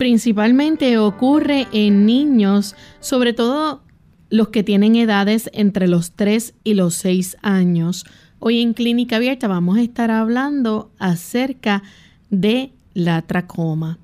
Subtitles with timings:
[0.00, 3.82] Principalmente ocurre en niños, sobre todo
[4.30, 8.06] los que tienen edades entre los 3 y los 6 años.
[8.38, 11.82] Hoy en Clínica Abierta vamos a estar hablando acerca
[12.30, 13.98] de la tracoma.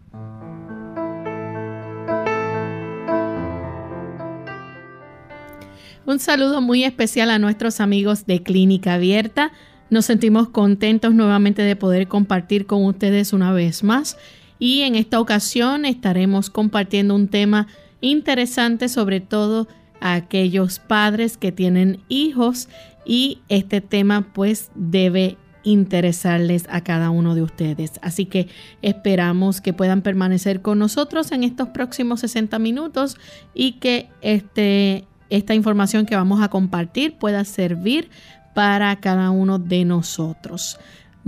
[6.04, 9.50] Un saludo muy especial a nuestros amigos de Clínica Abierta.
[9.88, 14.18] Nos sentimos contentos nuevamente de poder compartir con ustedes una vez más
[14.58, 17.66] y en esta ocasión estaremos compartiendo un tema
[18.00, 19.68] interesante sobre todo
[20.00, 22.68] a aquellos padres que tienen hijos
[23.04, 27.92] y este tema pues debe interesarles a cada uno de ustedes.
[28.00, 28.48] Así que
[28.82, 33.16] esperamos que puedan permanecer con nosotros en estos próximos 60 minutos
[33.52, 38.10] y que este, esta información que vamos a compartir pueda servir
[38.54, 40.78] para cada uno de nosotros.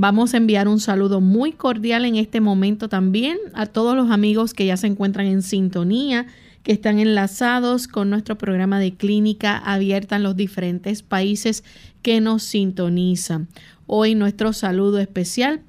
[0.00, 4.54] Vamos a enviar un saludo muy cordial en este momento también a todos los amigos
[4.54, 6.28] que ya se encuentran en sintonía,
[6.62, 11.64] que están enlazados con nuestro programa de clínica abierta en los diferentes países
[12.00, 13.48] que nos sintonizan.
[13.88, 15.62] Hoy nuestro saludo especial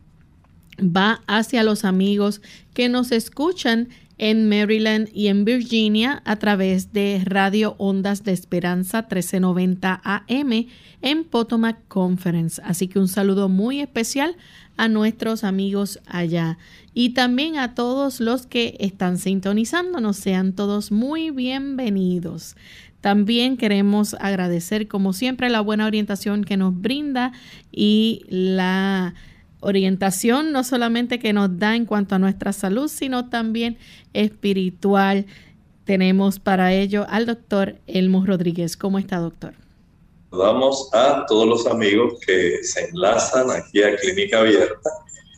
[0.80, 2.43] va hacia los amigos
[2.75, 3.89] que nos escuchan
[4.20, 10.67] en Maryland y en Virginia a través de Radio Ondas de Esperanza 1390 AM
[11.02, 12.61] en Potomac Conference.
[12.64, 14.36] Así que un saludo muy especial
[14.77, 16.58] a nuestros amigos allá
[16.93, 20.17] y también a todos los que están sintonizándonos.
[20.17, 22.55] Sean todos muy bienvenidos.
[23.02, 27.32] También queremos agradecer como siempre la buena orientación que nos brinda
[27.72, 29.14] y la
[29.59, 33.77] orientación no solamente que nos da en cuanto a nuestra salud, sino también
[34.14, 35.25] espiritual.
[35.86, 38.77] Tenemos para ello al doctor Elmo Rodríguez.
[38.77, 39.53] ¿Cómo está, doctor?
[40.30, 44.89] Saludamos a todos los amigos que se enlazan aquí a Clínica Abierta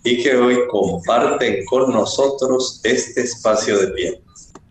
[0.04, 4.22] y que hoy comparten con nosotros este espacio de tiempo.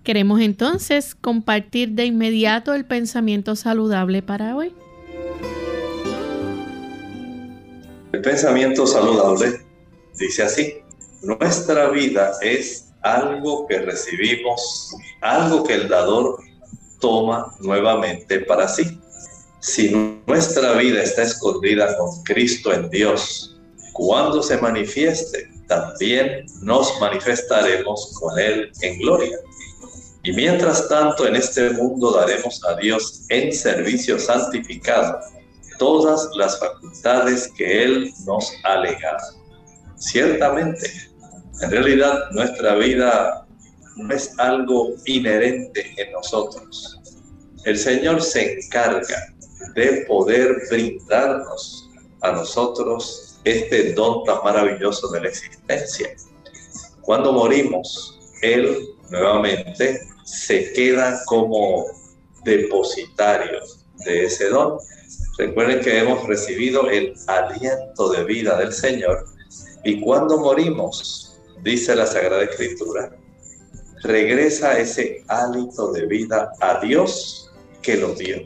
[0.03, 4.75] Queremos entonces compartir de inmediato el pensamiento saludable para hoy.
[8.13, 9.61] El pensamiento saludable
[10.19, 10.75] dice así,
[11.23, 16.43] nuestra vida es algo que recibimos, algo que el dador
[16.99, 19.01] toma nuevamente para sí.
[19.61, 19.91] Si
[20.27, 23.57] nuestra vida está escondida con Cristo en Dios,
[23.93, 29.39] cuando se manifieste, también nos manifestaremos con Él en gloria.
[30.25, 35.21] Y mientras tanto en este mundo daremos a Dios en servicio santificado
[35.81, 39.27] todas las facultades que Él nos ha legado.
[39.97, 40.93] Ciertamente,
[41.63, 43.47] en realidad nuestra vida
[43.97, 47.01] no es algo inherente en nosotros.
[47.65, 49.35] El Señor se encarga
[49.75, 51.89] de poder brindarnos
[52.21, 56.15] a nosotros este don tan maravilloso de la existencia.
[57.01, 61.87] Cuando morimos, Él nuevamente se queda como
[62.45, 63.61] depositario
[64.05, 64.79] de ese don
[65.41, 69.25] Recuerden que hemos recibido el aliento de vida del Señor
[69.83, 73.11] y cuando morimos, dice la Sagrada Escritura,
[74.03, 78.37] regresa ese hálito de vida a Dios que lo dio.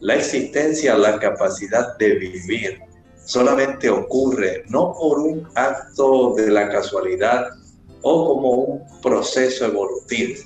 [0.00, 2.80] La existencia, la capacidad de vivir,
[3.26, 7.48] solamente ocurre no por un acto de la casualidad
[8.00, 10.40] o como un proceso evolutivo.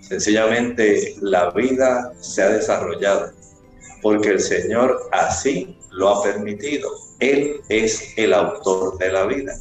[0.00, 3.32] Sencillamente la vida se ha desarrollado
[4.02, 6.90] porque el Señor así lo ha permitido.
[7.20, 9.54] Él es el autor de la vida.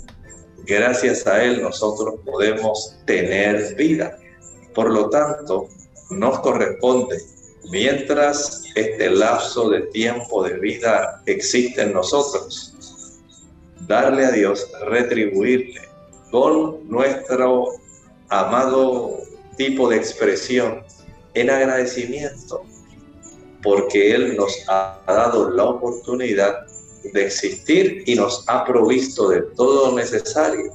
[0.65, 4.17] Gracias a Él nosotros podemos tener vida.
[4.73, 5.67] Por lo tanto,
[6.09, 7.17] nos corresponde,
[7.71, 12.73] mientras este lapso de tiempo de vida existe en nosotros,
[13.87, 15.81] darle a Dios, retribuirle
[16.31, 17.69] con nuestro
[18.29, 19.17] amado
[19.55, 20.83] tipo de expresión
[21.33, 22.63] en agradecimiento
[23.67, 26.65] porque Él nos ha dado la oportunidad
[27.11, 30.71] de existir y nos ha provisto de todo lo necesario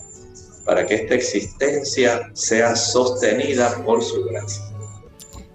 [0.66, 4.62] para que esta existencia sea sostenida por su gracia.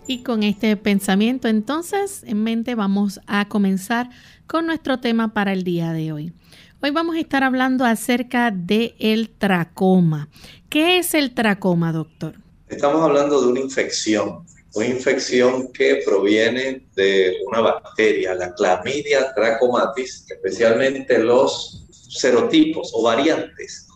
[0.08, 4.10] Y con este pensamiento entonces en mente vamos a comenzar
[4.48, 6.34] con nuestro tema para el día de hoy.
[6.82, 10.28] Hoy vamos a estar hablando acerca del el tracoma.
[10.70, 12.34] ¿Qué es el tracoma, doctor?
[12.68, 20.26] Estamos hablando de una infección, una infección que proviene de una bacteria, la clamidia trachomatis,
[20.30, 23.88] especialmente los serotipos o variantes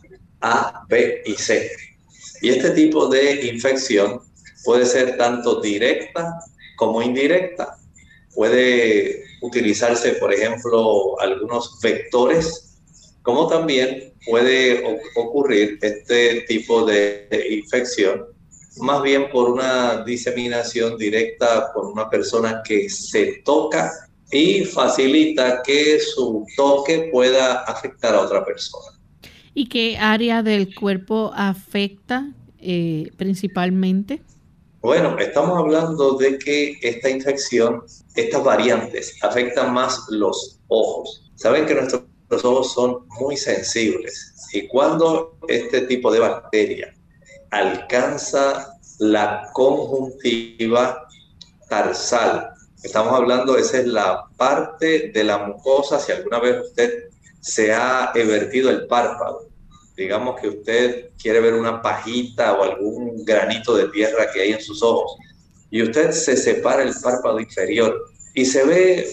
[0.42, 1.70] A, B y C.
[2.42, 4.22] Y este tipo de infección
[4.64, 6.40] puede ser tanto directa
[6.78, 7.78] como indirecta.
[8.34, 12.78] Puede utilizarse, por ejemplo, algunos vectores,
[13.22, 18.26] como también puede ocurrir este tipo de infección
[18.80, 23.92] más bien por una diseminación directa por una persona que se toca
[24.32, 28.98] y facilita que su toque pueda afectar a otra persona.
[29.54, 34.22] ¿Y qué área del cuerpo afecta eh, principalmente?
[34.82, 37.84] Bueno, estamos hablando de que esta infección,
[38.16, 41.30] estas variantes, afectan más los ojos.
[41.36, 46.96] Saben que nuestros ojos son muy sensibles y cuando este tipo de bacteria
[47.52, 51.08] alcanza la conjuntiva
[51.70, 52.50] tarsal,
[52.84, 57.10] estamos hablando, esa es la parte de la mucosa, si alguna vez usted
[57.40, 59.48] se ha evertido el párpado,
[59.96, 64.62] digamos que usted quiere ver una pajita o algún granito de tierra que hay en
[64.62, 65.18] sus ojos,
[65.70, 69.08] y usted se separa el párpado inferior y se ve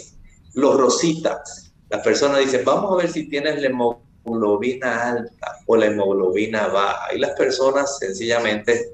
[0.54, 1.72] los rositas.
[1.88, 3.68] Las personas dicen, vamos a ver si tienes la
[4.28, 7.14] hemoglobina alta o la hemoglobina baja.
[7.14, 8.92] Y las personas sencillamente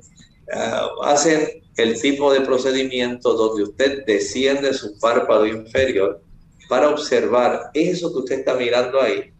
[0.53, 6.21] ah, hacen el tipo de procedimiento donde usted desciende su párpado inferior
[6.69, 9.33] para observar eso que usted está mirando ahí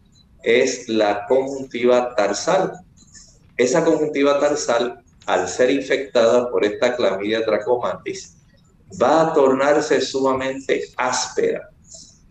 [0.43, 2.73] es la conjuntiva tarsal.
[3.57, 8.37] Esa conjuntiva tarsal, al ser infectada por esta clamidia trachomatis,
[9.01, 11.71] va a tornarse sumamente áspera,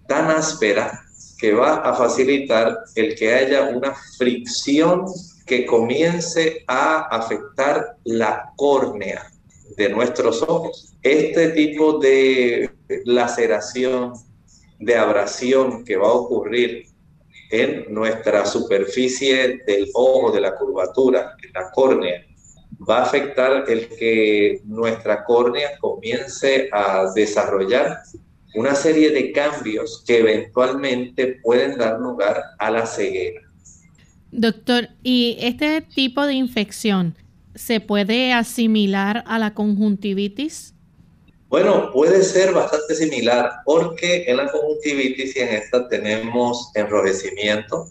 [0.07, 1.03] tan áspera
[1.43, 5.03] que va a facilitar el que haya una fricción
[5.45, 9.29] que comience a afectar la córnea
[9.75, 10.95] de nuestros ojos.
[11.01, 12.69] Este tipo de
[13.03, 14.13] laceración,
[14.79, 16.85] de abrasión que va a ocurrir
[17.51, 22.25] en nuestra superficie del ojo, de la curvatura, en la córnea,
[22.89, 28.01] va a afectar el que nuestra córnea comience a desarrollar
[28.55, 33.41] una serie de cambios que eventualmente pueden dar lugar a la ceguera.
[34.31, 37.15] Doctor, ¿y este tipo de infección
[37.55, 40.73] se puede asimilar a la conjuntivitis?
[41.49, 47.87] Bueno, puede ser bastante similar porque en la conjuntivitis y en esta tenemos enrojecimiento,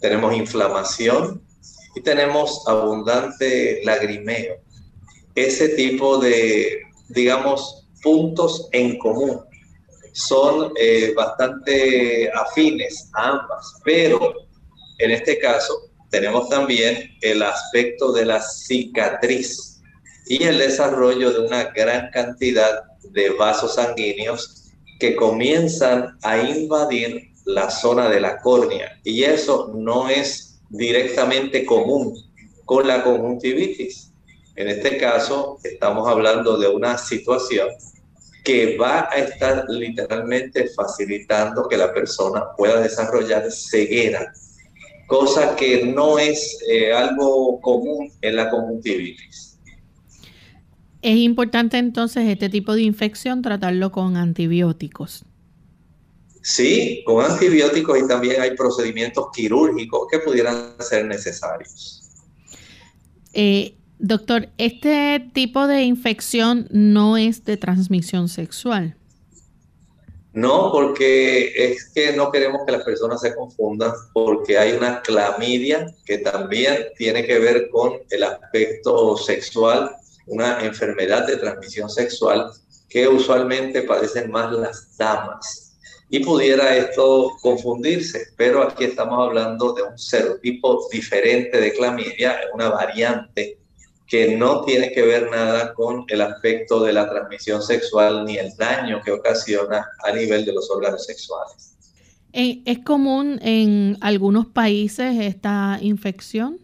[0.00, 1.42] tenemos inflamación
[1.94, 4.56] y tenemos abundante lagrimeo.
[5.34, 9.40] Ese tipo de, digamos, puntos en común
[10.12, 14.34] son eh, bastante afines a ambas, pero
[14.98, 19.80] en este caso tenemos también el aspecto de la cicatriz
[20.26, 24.70] y el desarrollo de una gran cantidad de vasos sanguíneos
[25.00, 29.00] que comienzan a invadir la zona de la córnea.
[29.02, 32.14] Y eso no es directamente común
[32.64, 34.12] con la conjuntivitis.
[34.54, 37.68] En este caso, estamos hablando de una situación
[38.44, 44.32] que va a estar literalmente facilitando que la persona pueda desarrollar ceguera,
[45.06, 49.58] cosa que no es eh, algo común en la conjuntivitis.
[51.02, 55.24] Es importante entonces este tipo de infección tratarlo con antibióticos.
[56.42, 62.02] Sí, con antibióticos y también hay procedimientos quirúrgicos que pudieran ser necesarios.
[63.32, 68.96] Eh, doctor, ¿este tipo de infección no es de transmisión sexual?
[70.32, 75.86] No, porque es que no queremos que las personas se confundan, porque hay una clamidia
[76.04, 79.94] que también tiene que ver con el aspecto sexual
[80.26, 82.50] una enfermedad de transmisión sexual
[82.88, 85.76] que usualmente padecen más las damas.
[86.08, 92.68] Y pudiera esto confundirse, pero aquí estamos hablando de un serotipo diferente de clamidia, una
[92.68, 93.61] variante
[94.12, 98.54] que no tiene que ver nada con el aspecto de la transmisión sexual ni el
[98.58, 101.72] daño que ocasiona a nivel de los órganos sexuales.
[102.34, 106.58] Eh, ¿Es común en algunos países esta infección?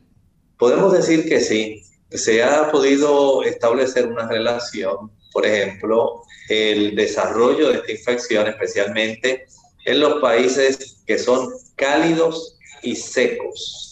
[0.58, 7.76] Podemos decir que sí se ha podido establecer una relación, por ejemplo, el desarrollo de
[7.76, 9.46] esta infección, especialmente
[9.86, 13.87] en los países que son cálidos y secos.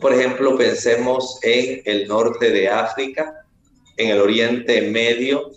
[0.00, 3.44] Por ejemplo, pensemos en el norte de África,
[3.96, 5.50] en el Oriente Medio,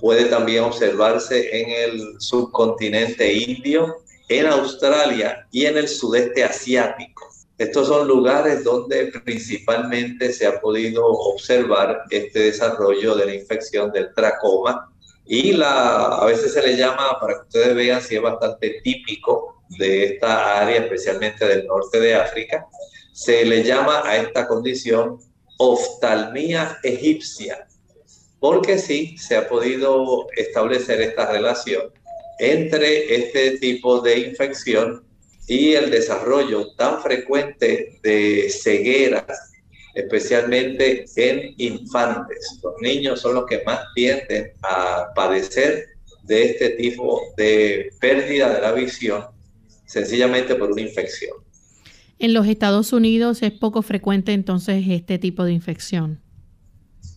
[0.00, 3.96] puede también observarse en el subcontinente indio
[4.28, 7.28] en Australia y en el sudeste asiático.
[7.58, 14.12] Estos son lugares donde principalmente se ha podido observar este desarrollo de la infección del
[14.14, 14.92] tracoma
[15.24, 19.62] y la, a veces se le llama, para que ustedes vean si es bastante típico
[19.78, 22.66] de esta área, especialmente del norte de África,
[23.16, 25.18] se le llama a esta condición
[25.56, 27.66] oftalmía egipcia,
[28.38, 31.84] porque sí se ha podido establecer esta relación
[32.38, 35.02] entre este tipo de infección
[35.48, 39.50] y el desarrollo tan frecuente de cegueras,
[39.94, 42.60] especialmente en infantes.
[42.62, 45.86] Los niños son los que más tienden a padecer
[46.24, 49.24] de este tipo de pérdida de la visión,
[49.86, 51.45] sencillamente por una infección.
[52.18, 56.20] En los Estados Unidos es poco frecuente entonces este tipo de infección.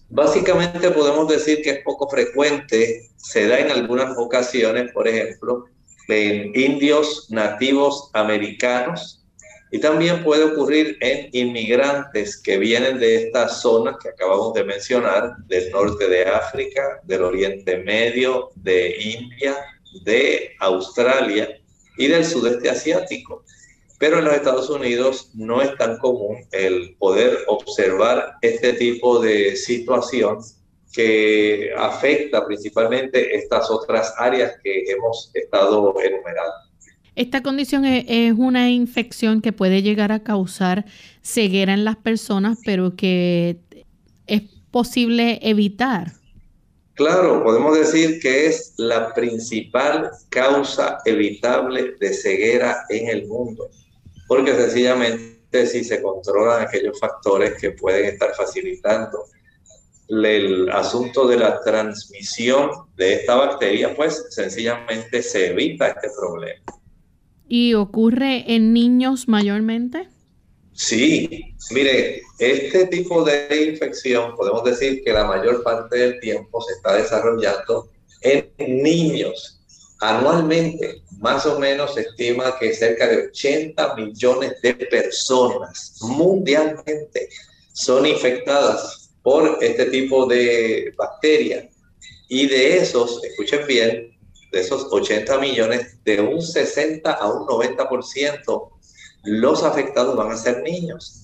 [0.09, 5.65] Básicamente podemos decir que es poco frecuente, se da en algunas ocasiones, por ejemplo,
[6.09, 9.23] en indios nativos americanos
[9.71, 15.37] y también puede ocurrir en inmigrantes que vienen de estas zonas que acabamos de mencionar,
[15.45, 19.55] del norte de África, del Oriente Medio, de India,
[20.03, 21.47] de Australia
[21.97, 23.45] y del sudeste asiático.
[23.99, 29.57] Pero en los Estados Unidos no es tan común el poder observar este tipo de
[29.57, 30.39] situación
[30.93, 36.53] que afecta principalmente estas otras áreas que hemos estado enumerando.
[37.15, 40.85] Esta condición es, una infección que puede llegar a causar
[41.21, 43.57] ceguera en las personas, pero que
[44.27, 46.13] es posible evitar.
[46.93, 53.69] Claro, podemos decir que es la principal causa evitable de ceguera en el mundo
[54.29, 59.25] porque sencillamente si se controlan aquellos factores que pueden estar facilitando
[60.07, 66.63] el asunto de la transmisión de esta bacteria, pues sencillamente se evita este problema.
[67.47, 70.07] ¿Y ocurre en niños mayormente?
[70.73, 76.73] Sí, mire, este tipo de infección podemos decir que la mayor parte del tiempo se
[76.73, 77.89] está desarrollando
[78.21, 79.58] en niños
[80.01, 87.29] Anualmente, más o menos se estima que cerca de 80 millones de personas mundialmente
[87.73, 91.69] son infectadas por este tipo de bacteria.
[92.29, 94.17] Y de esos, escuchen bien,
[94.51, 98.69] de esos 80 millones, de un 60 a un 90%,
[99.23, 101.23] los afectados van a ser niños.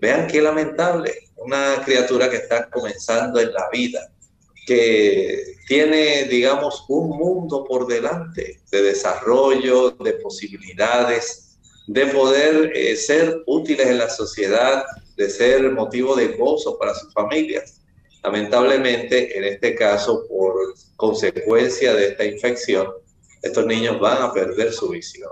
[0.00, 4.13] Vean qué lamentable, una criatura que está comenzando en la vida
[4.66, 13.42] que tiene, digamos, un mundo por delante de desarrollo, de posibilidades, de poder eh, ser
[13.46, 14.84] útiles en la sociedad,
[15.16, 17.80] de ser motivo de gozo para sus familias.
[18.22, 20.54] Lamentablemente, en este caso, por
[20.96, 22.88] consecuencia de esta infección,
[23.42, 25.30] estos niños van a perder su visión.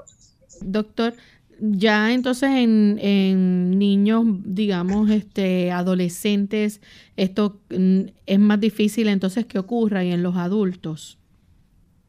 [0.61, 1.15] Doctor,
[1.65, 6.81] ya entonces en, niños, digamos, este, adolescentes,
[7.17, 11.19] esto mm, es más difícil entonces que ocurra y en los adultos.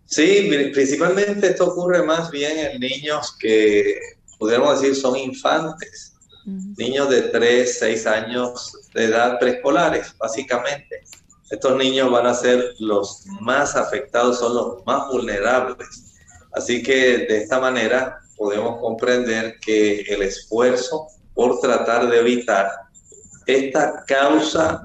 [0.05, 4.00] Sí, principalmente esto ocurre más bien en niños que
[4.39, 6.13] podríamos decir son infantes,
[6.45, 11.03] niños de 3, 6 años de edad preescolares, básicamente.
[11.50, 16.15] Estos niños van a ser los más afectados, son los más vulnerables.
[16.51, 22.69] Así que de esta manera podemos comprender que el esfuerzo por tratar de evitar
[23.47, 24.83] esta causa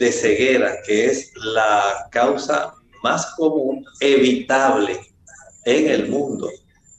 [0.00, 4.98] de ceguera, que es la causa más común, evitable
[5.66, 6.50] en el mundo,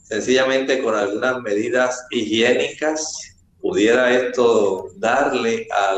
[0.04, 5.94] sencillamente con algunas medidas higiénicas, pudiera esto darle a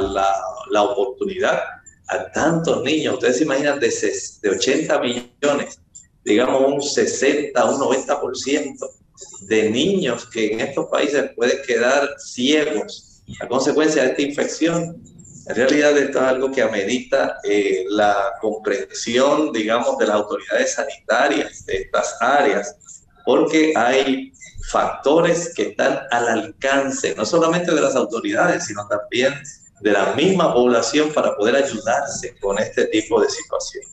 [0.72, 1.60] la, oportunidad
[2.08, 3.14] a tantos niños.
[3.14, 3.94] Ustedes se imaginan de,
[4.42, 5.80] de 80 millones,
[6.24, 8.99] digamos un 60, un 90%
[9.42, 15.02] de niños que en estos países pueden quedar ciegos a consecuencia de esta infección.
[15.46, 21.64] En realidad esto es algo que amerita eh, la comprensión, digamos, de las autoridades sanitarias
[21.66, 22.76] de estas áreas,
[23.24, 24.32] porque hay
[24.70, 29.34] factores que están al alcance, no solamente de las autoridades, sino también
[29.80, 33.84] de la misma población para poder ayudarse con este tipo de situación.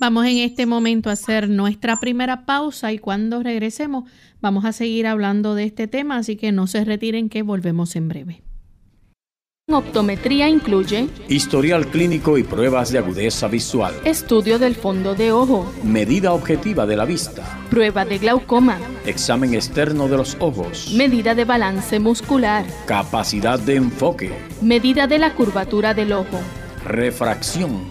[0.00, 4.08] Vamos en este momento a hacer nuestra primera pausa y cuando regresemos
[4.40, 8.08] Vamos a seguir hablando de este tema, así que no se retiren que volvemos en
[8.08, 8.42] breve.
[9.70, 16.32] Optometría incluye historial clínico y pruebas de agudeza visual, estudio del fondo de ojo, medida
[16.32, 22.00] objetiva de la vista, prueba de glaucoma, examen externo de los ojos, medida de balance
[22.00, 26.40] muscular, capacidad de enfoque, medida de la curvatura del ojo,
[26.82, 27.90] refracción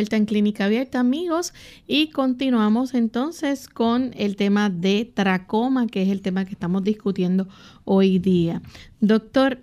[0.00, 1.52] Vuelta en Clínica Abierta, amigos,
[1.86, 7.46] y continuamos entonces con el tema de tracoma, que es el tema que estamos discutiendo
[7.84, 8.62] hoy día.
[9.02, 9.58] Doctor,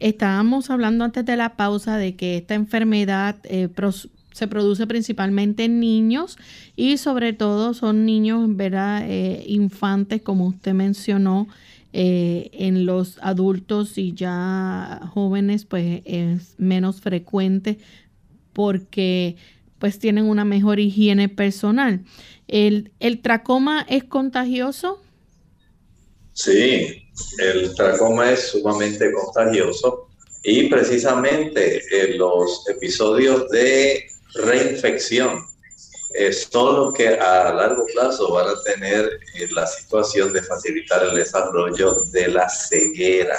[0.00, 3.68] estábamos hablando antes de la pausa de que esta enfermedad eh,
[4.32, 6.36] se produce principalmente en niños
[6.74, 9.04] y sobre todo son niños, ¿verdad?
[9.08, 11.46] Eh, infantes, como usted mencionó.
[11.98, 17.78] Eh, en los adultos y ya jóvenes, pues es menos frecuente
[18.52, 19.36] porque
[19.78, 22.04] pues tienen una mejor higiene personal.
[22.48, 22.90] ¿El,
[23.22, 25.00] tracoma es contagioso?
[26.32, 27.02] Sí,
[27.38, 30.08] el tracoma es sumamente contagioso
[30.42, 35.44] y precisamente en los episodios de reinfección
[36.14, 41.02] eh, son los que a largo plazo van a tener eh, la situación de facilitar
[41.02, 43.38] el desarrollo de la ceguera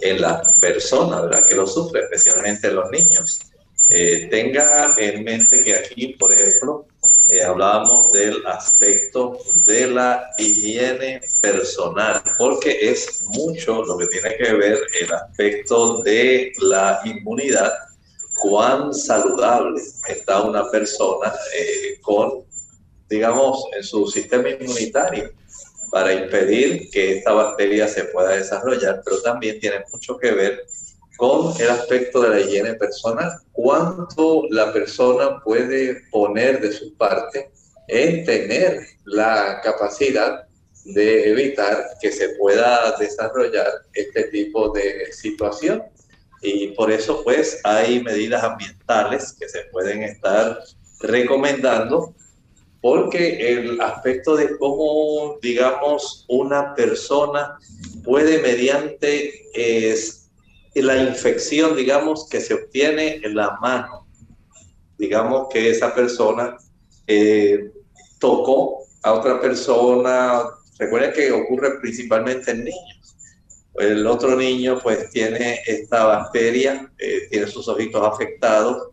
[0.00, 1.46] en la persona ¿verdad?
[1.46, 3.40] que lo sufre, especialmente en los niños.
[3.88, 6.86] Eh, tenga en mente que aquí, por ejemplo,
[7.30, 14.52] eh, hablábamos del aspecto de la higiene personal, porque es mucho lo que tiene que
[14.54, 17.72] ver el aspecto de la inmunidad,
[18.40, 22.44] cuán saludable está una persona eh, con,
[23.08, 25.30] digamos, en su sistema inmunitario
[25.90, 30.66] para impedir que esta bacteria se pueda desarrollar, pero también tiene mucho que ver
[31.16, 33.30] con el aspecto de la higiene personal.
[33.52, 37.50] ¿Cuánto la persona puede poner de su parte
[37.88, 40.46] en tener la capacidad
[40.84, 45.82] de evitar que se pueda desarrollar este tipo de situación?
[46.42, 50.60] Y por eso pues hay medidas ambientales que se pueden estar
[51.00, 52.14] recomendando
[52.80, 57.58] porque el aspecto de cómo, digamos, una persona
[58.04, 59.42] puede mediante
[60.82, 64.06] la infección, digamos, que se obtiene en la mano.
[64.98, 66.56] Digamos que esa persona
[67.06, 67.70] eh,
[68.18, 70.44] tocó a otra persona.
[70.78, 73.16] Recuerden que ocurre principalmente en niños.
[73.78, 78.88] El otro niño pues tiene esta bacteria, eh, tiene sus ojitos afectados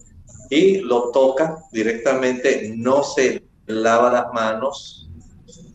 [0.50, 5.10] y lo toca directamente, no se lava las manos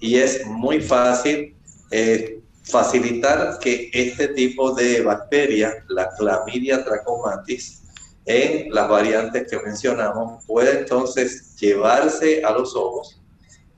[0.00, 1.56] y es muy fácil
[1.90, 2.37] eh,
[2.70, 7.82] facilitar que este tipo de bacteria, la clamidia trachomatis,
[8.26, 13.18] en las variantes que mencionamos, puede entonces llevarse a los ojos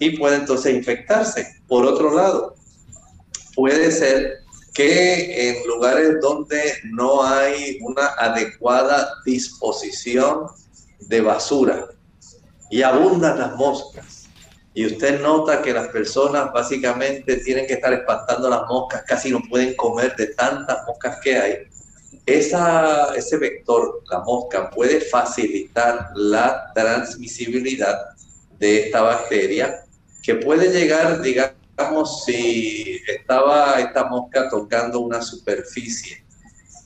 [0.00, 1.46] y puede entonces infectarse.
[1.68, 2.56] Por otro lado,
[3.54, 4.40] puede ser
[4.74, 10.46] que en lugares donde no hay una adecuada disposición
[11.00, 11.88] de basura
[12.70, 14.19] y abundan las moscas,
[14.72, 19.40] y usted nota que las personas básicamente tienen que estar espantando las moscas, casi no
[19.48, 21.54] pueden comer de tantas moscas que hay,
[22.24, 27.98] esa, ese vector, la mosca, puede facilitar la transmisibilidad
[28.58, 29.84] de esta bacteria
[30.22, 36.22] que puede llegar, digamos, si estaba esta mosca tocando una superficie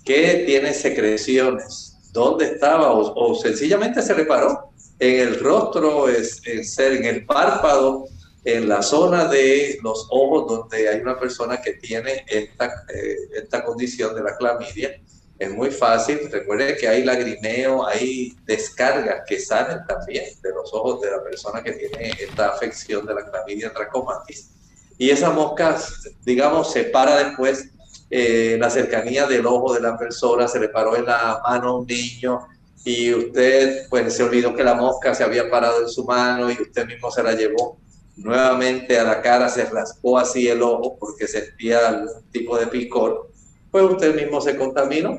[0.04, 2.92] que tiene secreciones, ¿dónde estaba?
[2.92, 8.06] O, o sencillamente se reparó en el rostro, es, ser, en el párpado,
[8.44, 13.64] en la zona de los ojos donde hay una persona que tiene esta, eh, esta
[13.64, 15.00] condición de la clamidia.
[15.38, 16.30] Es muy fácil.
[16.30, 21.62] Recuerde que hay lagrimeo, hay descargas que salen también de los ojos de la persona
[21.62, 24.50] que tiene esta afección de la clamidia trachomatis.
[24.96, 25.76] Y esa mosca,
[26.24, 27.70] digamos, se para después
[28.10, 31.78] eh, la cercanía del ojo de la persona, se le paró en la mano a
[31.78, 32.46] un niño
[32.84, 36.60] y usted pues se olvidó que la mosca se había parado en su mano y
[36.60, 37.78] usted mismo se la llevó
[38.16, 43.30] nuevamente a la cara, se raspó así el ojo porque sentía algún tipo de picor,
[43.70, 45.18] pues usted mismo se contaminó.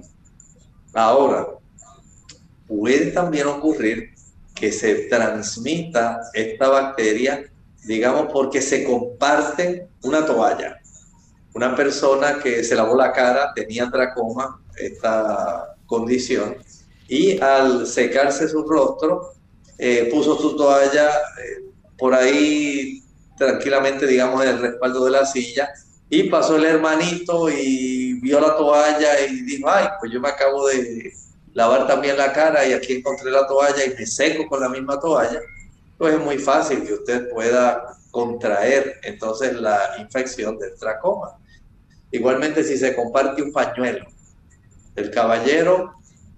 [0.93, 1.47] Ahora,
[2.67, 4.13] puede también ocurrir
[4.53, 7.51] que se transmita esta bacteria,
[7.83, 10.79] digamos, porque se comparte una toalla.
[11.53, 16.55] Una persona que se lavó la cara tenía tracoma, esta condición,
[17.07, 19.33] y al secarse su rostro,
[19.77, 21.63] eh, puso su toalla eh,
[21.97, 23.03] por ahí
[23.37, 25.69] tranquilamente, digamos, en el respaldo de la silla.
[26.09, 30.67] Y pasó el hermanito y vio la toalla y dijo, ay, pues yo me acabo
[30.67, 31.11] de
[31.53, 34.99] lavar también la cara y aquí encontré la toalla y me seco con la misma
[34.99, 35.39] toalla.
[35.97, 41.37] Pues es muy fácil que usted pueda contraer entonces la infección del tracoma.
[42.11, 44.05] Igualmente si se comparte un pañuelo,
[44.95, 45.95] el caballero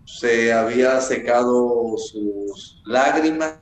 [0.08, 3.60] se había secado sus lágrimas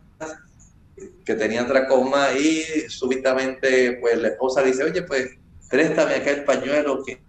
[1.26, 5.28] que tenía tracoma y súbitamente pues la esposa dice, oye, pues
[5.70, 7.20] préstame acá el pañuelo que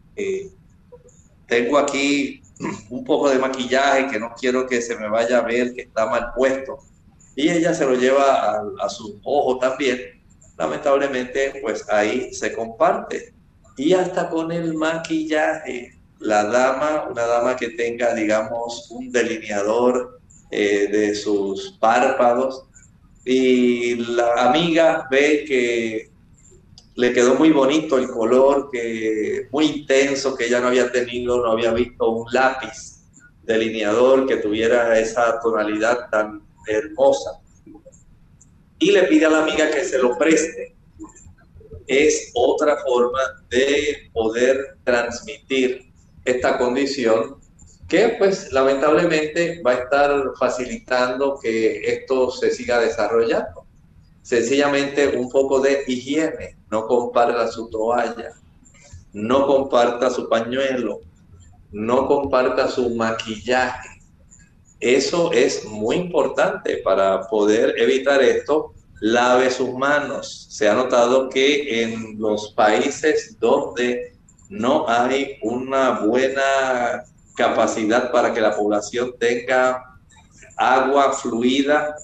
[1.46, 2.42] tengo aquí
[2.90, 6.07] un poco de maquillaje que no quiero que se me vaya a ver que está
[6.07, 6.79] mal puesto.
[7.35, 9.98] Y ella se lo lleva a, a su ojo también.
[10.59, 13.35] Lamentablemente, pues ahí se comparte.
[13.76, 20.88] Y hasta con el maquillaje, la dama, una dama que tenga, digamos, un delineador eh,
[20.90, 22.64] de sus párpados,
[23.24, 26.11] y la amiga ve que
[26.94, 31.52] le quedó muy bonito el color, que muy intenso, que ella no había tenido, no
[31.52, 33.02] había visto un lápiz
[33.42, 37.33] delineador que tuviera esa tonalidad tan hermosa.
[38.79, 40.74] Y le pide a la amiga que se lo preste.
[41.87, 45.86] Es otra forma de poder transmitir
[46.26, 47.36] esta condición
[47.88, 53.64] que pues lamentablemente va a estar facilitando que esto se siga desarrollando.
[54.22, 58.32] Sencillamente un poco de higiene, no comparta su toalla,
[59.12, 61.00] no comparta su pañuelo,
[61.70, 63.88] no comparta su maquillaje.
[64.80, 68.72] Eso es muy importante para poder evitar esto.
[69.00, 70.46] Lave sus manos.
[70.50, 74.15] Se ha notado que en los países donde
[74.48, 77.04] no hay una buena
[77.37, 79.82] capacidad para que la población tenga
[80.56, 81.94] agua fluida,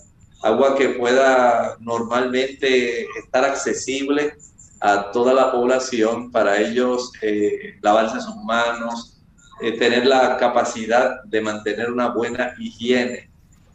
[0.43, 4.35] agua que pueda normalmente estar accesible
[4.81, 9.21] a toda la población para ellos eh, lavarse sus manos,
[9.63, 13.31] eh, tener la capacidad de mantener una buena higiene.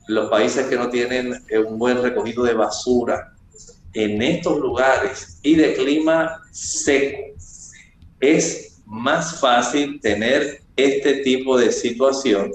[0.07, 3.33] Los países que no tienen eh, un buen recogido de basura,
[3.93, 7.36] en estos lugares y de clima seco,
[8.19, 12.51] es más fácil tener este tipo de situación.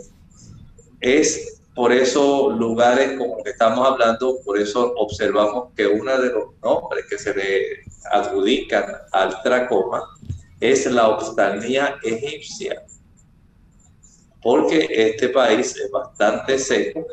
[1.00, 6.44] Es por eso lugares como que estamos hablando, por eso observamos que uno de los
[6.62, 10.02] nombres que se le adjudican al tracoma
[10.60, 12.84] es la oftalmía egipcia,
[14.42, 17.06] porque este país es bastante seco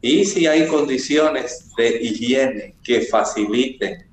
[0.00, 4.08] y si hay condiciones de higiene que faciliten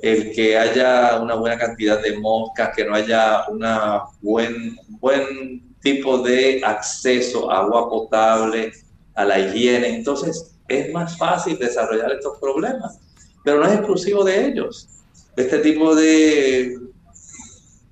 [0.00, 6.18] el que haya una buena cantidad de moscas, que no haya una buen, buen tipo
[6.18, 8.72] de acceso a agua potable,
[9.14, 9.96] a la higiene.
[9.96, 12.98] Entonces, es más fácil desarrollar estos problemas,
[13.44, 14.88] pero no es exclusivo de ellos.
[15.36, 16.78] Este tipo de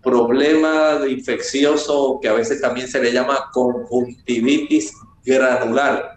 [0.03, 4.93] problema infeccioso que a veces también se le llama conjuntivitis
[5.25, 6.14] granular,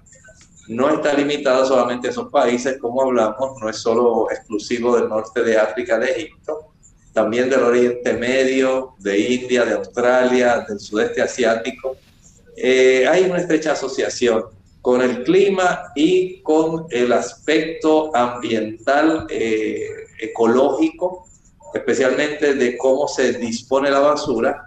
[0.67, 5.43] no está limitado solamente a esos países, como hablamos, no es solo exclusivo del norte
[5.43, 6.73] de África, de Egipto,
[7.13, 11.95] también del Oriente Medio, de India, de Australia, del sudeste asiático.
[12.55, 14.45] Eh, hay una estrecha asociación
[14.81, 21.25] con el clima y con el aspecto ambiental eh, ecológico,
[21.73, 24.66] especialmente de cómo se dispone la basura,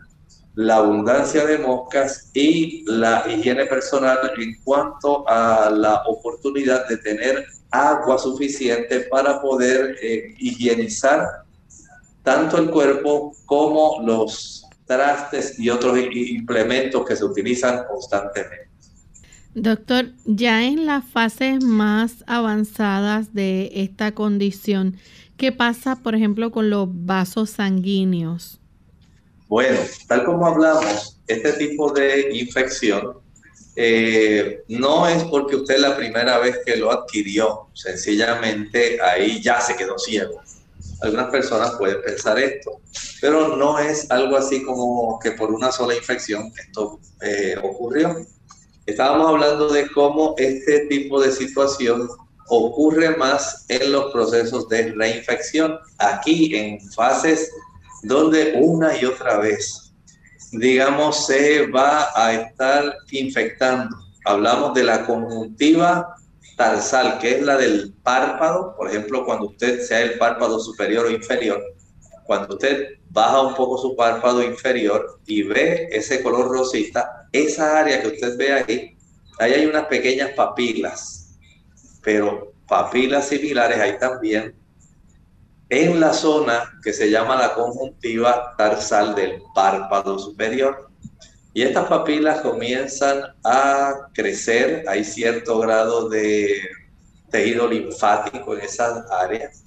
[0.54, 7.46] la abundancia de moscas y la higiene personal en cuanto a la oportunidad de tener
[7.70, 11.24] agua suficiente para poder eh, higienizar
[12.22, 18.68] tanto el cuerpo como los trastes y otros implementos que se utilizan constantemente.
[19.54, 24.96] Doctor, ya en las fases más avanzadas de esta condición,
[25.36, 28.59] ¿qué pasa, por ejemplo, con los vasos sanguíneos?
[29.50, 33.18] Bueno, tal como hablamos, este tipo de infección
[33.74, 39.74] eh, no es porque usted la primera vez que lo adquirió, sencillamente ahí ya se
[39.74, 40.40] quedó ciego.
[41.00, 42.80] Algunas personas pueden pensar esto,
[43.20, 48.24] pero no es algo así como que por una sola infección esto eh, ocurrió.
[48.86, 52.08] Estábamos hablando de cómo este tipo de situación
[52.46, 57.50] ocurre más en los procesos de reinfección, aquí en fases
[58.02, 59.92] donde una y otra vez,
[60.52, 63.96] digamos, se va a estar infectando.
[64.24, 66.16] Hablamos de la conjuntiva
[66.56, 71.10] tarsal, que es la del párpado, por ejemplo, cuando usted sea el párpado superior o
[71.10, 71.62] inferior,
[72.24, 78.02] cuando usted baja un poco su párpado inferior y ve ese color rosita, esa área
[78.02, 78.96] que usted ve ahí,
[79.38, 81.38] ahí hay unas pequeñas papilas,
[82.02, 84.54] pero papilas similares hay también
[85.70, 90.90] en la zona que se llama la conjuntiva tarsal del párpado superior.
[91.54, 96.60] Y estas papilas comienzan a crecer, hay cierto grado de
[97.30, 99.64] tejido linfático en esas áreas.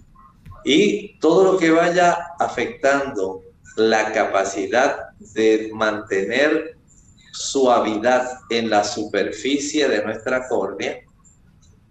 [0.66, 3.42] Y todo lo que vaya afectando
[3.78, 6.78] la capacidad de mantener
[7.32, 11.00] suavidad en la superficie de nuestra córnea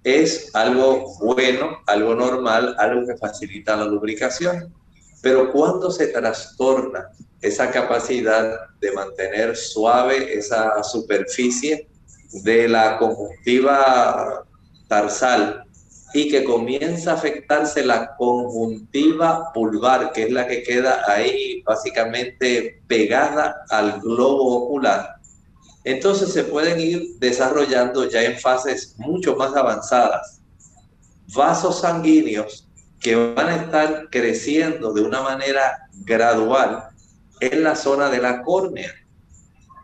[0.04, 4.72] es algo bueno, algo normal, algo que facilita la lubricación.
[5.22, 7.10] Pero cuando se trastorna
[7.40, 11.88] esa capacidad de mantener suave esa superficie
[12.44, 14.44] de la conjuntiva
[14.88, 15.64] tarsal
[16.14, 22.82] y que comienza a afectarse la conjuntiva pulvar, que es la que queda ahí básicamente
[22.86, 25.16] pegada al globo ocular,
[25.84, 30.42] entonces se pueden ir desarrollando ya en fases mucho más avanzadas
[31.34, 32.68] vasos sanguíneos
[33.00, 36.84] que van a estar creciendo de una manera gradual
[37.40, 38.94] en la zona de la córnea.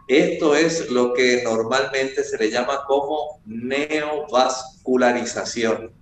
[0.07, 5.93] Esto es lo que normalmente se le llama como neovascularización.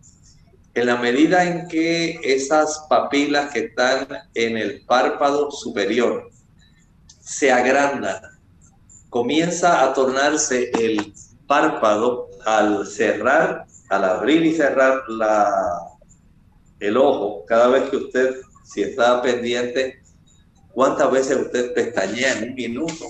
[0.74, 6.30] En la medida en que esas papilas que están en el párpado superior
[7.20, 8.20] se agrandan,
[9.10, 11.12] comienza a tornarse el
[11.46, 15.02] párpado al cerrar, al abrir y cerrar
[16.80, 20.02] el ojo, cada vez que usted, si está pendiente,
[20.72, 23.06] cuántas veces usted pestañea en un minuto,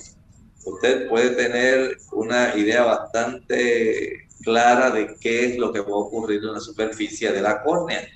[0.65, 6.41] usted puede tener una idea bastante clara de qué es lo que va a ocurrir
[6.43, 8.07] en la superficie de la córnea.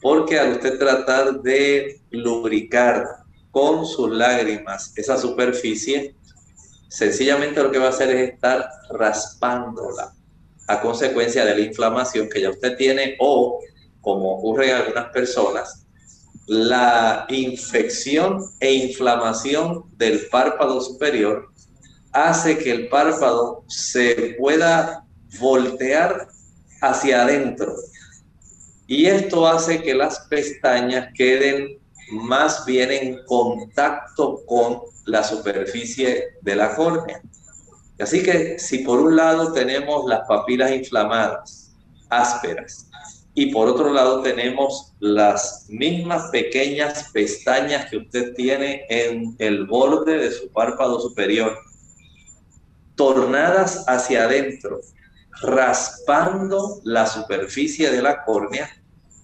[0.00, 3.06] Porque al usted tratar de lubricar
[3.50, 6.14] con sus lágrimas esa superficie,
[6.88, 10.14] sencillamente lo que va a hacer es estar raspándola
[10.68, 13.60] a consecuencia de la inflamación que ya usted tiene o,
[14.00, 15.84] como ocurre en algunas personas,
[16.46, 21.48] la infección e inflamación del párpado superior
[22.12, 25.04] hace que el párpado se pueda
[25.40, 26.28] voltear
[26.80, 27.74] hacia adentro.
[28.86, 31.78] Y esto hace que las pestañas queden
[32.12, 37.20] más bien en contacto con la superficie de la córnea.
[37.98, 41.74] Así que si por un lado tenemos las papilas inflamadas,
[42.10, 42.88] ásperas,
[43.34, 50.18] y por otro lado tenemos las mismas pequeñas pestañas que usted tiene en el borde
[50.18, 51.56] de su párpado superior,
[52.94, 54.80] tornadas hacia adentro,
[55.42, 58.70] raspando la superficie de la córnea,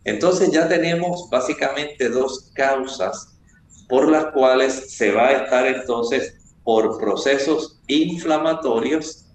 [0.05, 3.39] entonces ya tenemos básicamente dos causas
[3.91, 9.27] por las cuales se va a estar entonces por procesos inflamatorios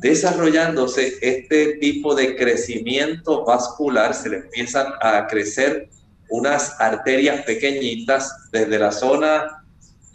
[0.00, 5.88] desarrollándose este tipo de crecimiento vascular, se le empiezan a crecer
[6.30, 9.64] unas arterias pequeñitas desde la zona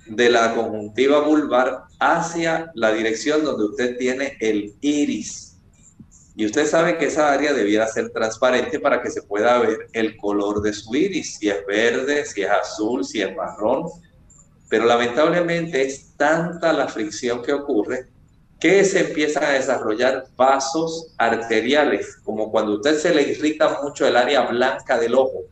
[0.07, 5.52] de la conjuntiva vulvar hacia la dirección donde usted tiene el iris.
[6.35, 10.17] Y usted sabe que esa área debiera ser transparente para que se pueda ver el
[10.17, 13.83] color de su iris, si es verde, si es azul, si es marrón.
[14.67, 18.07] Pero lamentablemente es tanta la fricción que ocurre
[18.59, 24.15] que se empiezan a desarrollar vasos arteriales, como cuando usted se le irrita mucho el
[24.15, 25.43] área blanca del ojo.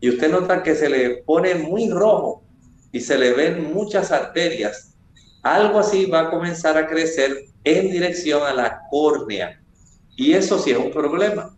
[0.00, 2.44] Y usted nota que se le pone muy rojo
[2.92, 4.94] y se le ven muchas arterias.
[5.42, 9.60] Algo así va a comenzar a crecer en dirección a la córnea
[10.16, 11.54] y eso sí es un problema,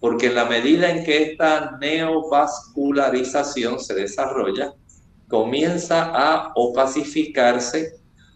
[0.00, 4.74] porque en la medida en que esta neovascularización se desarrolla,
[5.28, 7.94] comienza a opacificarse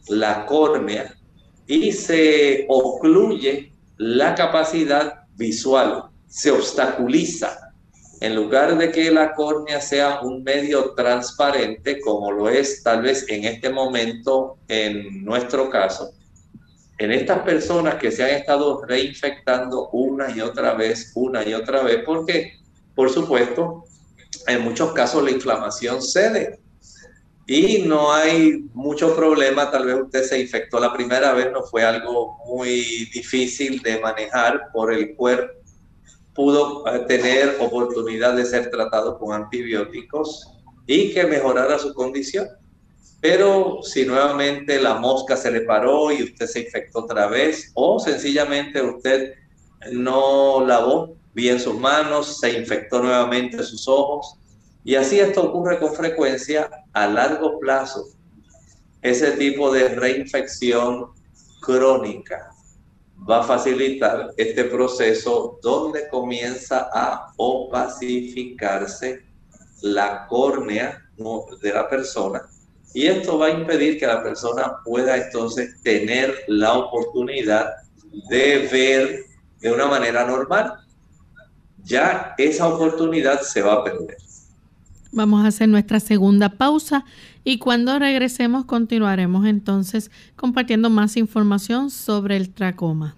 [0.09, 1.15] la córnea
[1.67, 7.57] y se ocluye la capacidad visual, se obstaculiza.
[8.21, 13.25] En lugar de que la córnea sea un medio transparente, como lo es tal vez
[13.29, 16.13] en este momento en nuestro caso,
[17.01, 21.83] en estas personas que se han estado reinfectando una y otra vez, una y otra
[21.83, 22.61] vez, porque,
[22.95, 23.85] por supuesto,
[24.47, 26.61] en muchos casos la inflamación cede
[27.47, 29.71] y no hay mucho problema.
[29.71, 34.71] Tal vez usted se infectó la primera vez, no fue algo muy difícil de manejar
[34.71, 35.55] por el cuerpo.
[36.35, 40.53] Pudo eh, tener oportunidad de ser tratado con antibióticos
[40.87, 42.47] y que mejorara su condición.
[43.21, 47.99] Pero si nuevamente la mosca se le paró y usted se infectó otra vez, o
[48.01, 49.35] sencillamente usted
[49.93, 54.37] no lavó bien sus manos, se infectó nuevamente sus ojos,
[54.85, 58.07] y así esto ocurre con frecuencia a largo plazo.
[59.03, 61.11] Ese tipo de reinfección
[61.61, 62.51] crónica
[63.29, 69.23] va a facilitar este proceso donde comienza a opacificarse
[69.83, 71.07] la córnea
[71.61, 72.49] de la persona
[72.93, 77.75] y esto va a impedir que la persona pueda entonces tener la oportunidad
[78.29, 79.25] de ver
[79.61, 80.75] de una manera normal.
[81.85, 84.17] Ya esa oportunidad se va a perder.
[85.13, 87.05] Vamos a hacer nuestra segunda pausa
[87.43, 93.17] y cuando regresemos continuaremos entonces compartiendo más información sobre el tracoma.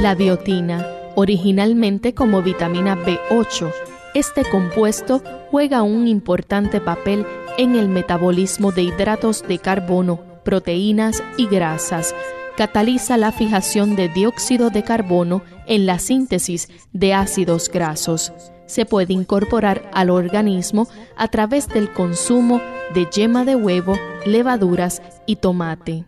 [0.00, 7.26] La biotina, originalmente como vitamina B8, este compuesto juega un importante papel
[7.58, 12.14] en el metabolismo de hidratos de carbono, proteínas y grasas.
[12.56, 18.32] Cataliza la fijación de dióxido de carbono en la síntesis de ácidos grasos.
[18.66, 22.60] Se puede incorporar al organismo a través del consumo
[22.94, 23.96] de yema de huevo,
[24.26, 26.04] levaduras y tomate.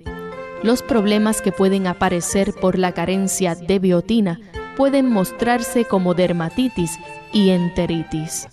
[0.63, 4.41] Los problemas que pueden aparecer por la carencia de biotina
[4.77, 6.99] pueden mostrarse como dermatitis
[7.33, 8.49] y enteritis.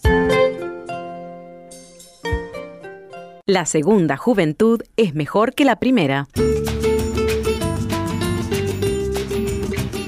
[3.45, 6.27] La segunda juventud es mejor que la primera.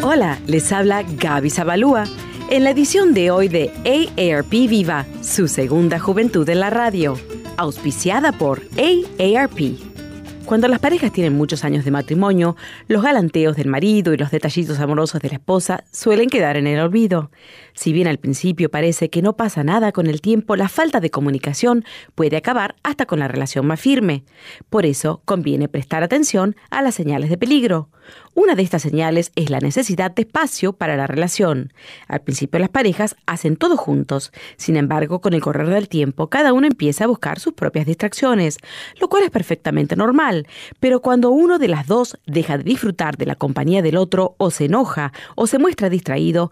[0.04, 2.06] Hola, les habla Gaby Zabalúa
[2.52, 7.18] en la edición de hoy de AARP Viva, su segunda juventud en la radio,
[7.58, 9.91] auspiciada por AARP.
[10.46, 14.80] Cuando las parejas tienen muchos años de matrimonio, los galanteos del marido y los detallitos
[14.80, 17.32] amorosos de la esposa suelen quedar en el olvido.
[17.74, 21.10] Si bien al principio parece que no pasa nada con el tiempo, la falta de
[21.10, 24.24] comunicación puede acabar hasta con la relación más firme.
[24.70, 27.90] Por eso conviene prestar atención a las señales de peligro.
[28.34, 31.74] Una de estas señales es la necesidad de espacio para la relación.
[32.08, 36.54] Al principio las parejas hacen todo juntos, sin embargo con el correr del tiempo cada
[36.54, 38.58] uno empieza a buscar sus propias distracciones,
[39.00, 40.48] lo cual es perfectamente normal,
[40.80, 44.52] pero cuando uno de las dos deja de disfrutar de la compañía del otro o
[44.52, 46.52] se enoja o se muestra distraído,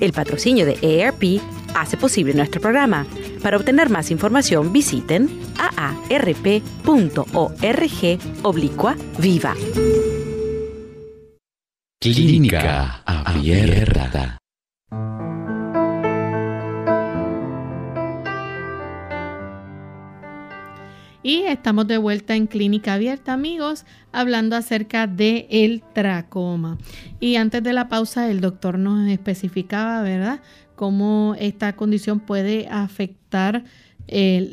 [0.00, 1.40] El patrocinio de AARP
[1.74, 3.06] hace posible nuestro programa.
[3.42, 5.28] Para obtener más información visiten
[5.58, 6.68] aarp.org
[8.42, 9.54] oblicua viva.
[12.00, 14.38] Clínica abierta.
[21.24, 26.78] Y estamos de vuelta en Clínica Abierta, amigos, hablando acerca de el tracoma.
[27.20, 30.40] Y antes de la pausa, el doctor nos especificaba, ¿verdad?,
[30.76, 33.64] cómo esta condición puede afectar
[34.06, 34.50] eh,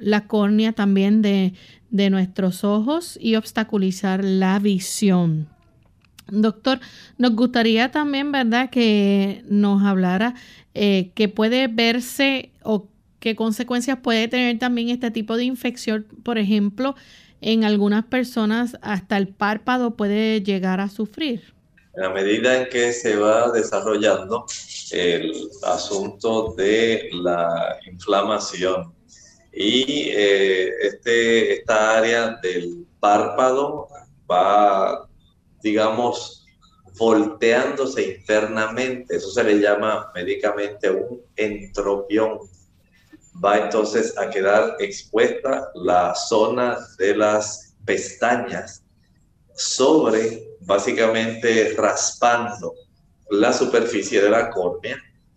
[0.00, 1.54] la córnea también de,
[1.90, 5.48] nuestros ojos y obstaculizar la visión.
[6.26, 6.80] Doctor,
[7.18, 10.34] nos gustaría también, ¿verdad?, que nos hablara
[10.74, 12.88] eh, que puede verse o
[13.20, 16.04] qué consecuencias puede tener también este tipo de infección.
[16.24, 16.96] Por ejemplo,
[17.40, 21.54] en algunas personas hasta el párpado puede llegar a sufrir.
[22.02, 24.46] A medida en que se va desarrollando
[24.90, 25.32] el
[25.62, 28.92] asunto de la inflamación
[29.52, 33.88] y eh, este, esta área del párpado
[34.30, 35.08] va,
[35.62, 36.44] digamos,
[36.98, 39.16] volteándose internamente.
[39.16, 42.38] Eso se le llama médicamente un entropión
[43.42, 48.84] va entonces a quedar expuesta la zona de las pestañas
[49.54, 52.74] sobre básicamente raspando
[53.30, 54.96] la superficie de la córnea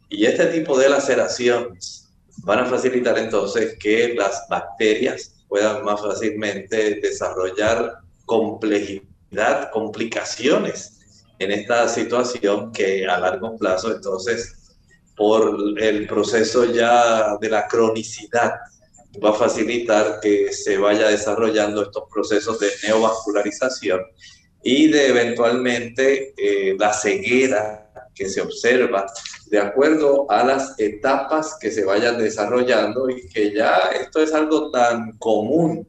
[0.10, 2.10] y este tipo de laceraciones
[2.44, 7.96] van a facilitar entonces que las bacterias puedan más fácilmente desarrollar
[8.26, 11.00] complejidad, complicaciones
[11.40, 14.67] en esta situación que a largo plazo entonces
[15.18, 18.54] por el proceso ya de la cronicidad
[19.24, 24.02] va a facilitar que se vaya desarrollando estos procesos de neovascularización
[24.64, 29.08] y de eventualmente eh, la ceguera que se observa
[29.50, 34.72] de acuerdo a las etapas que se vayan desarrollando y que ya esto es algo
[34.72, 35.88] tan común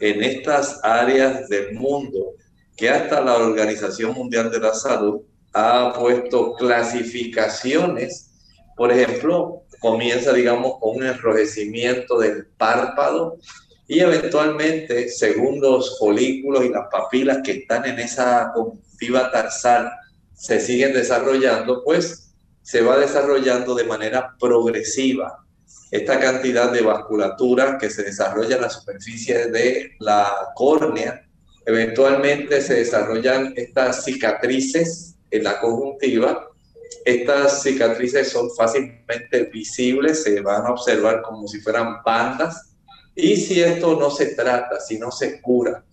[0.00, 2.34] en estas áreas del mundo
[2.76, 8.33] que hasta la Organización Mundial de la Salud ha puesto clasificaciones.
[8.76, 13.38] Por ejemplo, comienza, digamos, con un enrojecimiento del párpado
[13.86, 19.90] y eventualmente, según los folículos y las papilas que están en esa conjuntiva tarsal
[20.34, 25.44] se siguen desarrollando, pues se va desarrollando de manera progresiva
[25.90, 31.24] esta cantidad de vasculatura que se desarrolla en la superficie de la córnea.
[31.66, 36.48] Eventualmente se desarrollan estas cicatrices en la conjuntiva.
[37.04, 42.76] Estas cicatrices son fácilmente visibles, se van a observar como si fueran bandas.
[43.14, 45.84] Y si esto no se trata, si no se cura,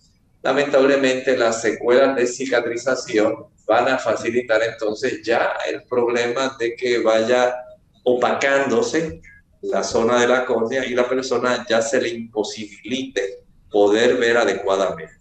[0.41, 7.55] lamentablemente las secuelas de cicatrización van a facilitar entonces ya el problema de que vaya
[8.03, 9.21] opacándose
[9.61, 15.13] la zona de la córnea y la persona ya se le imposibilite poder ver adecuadamente.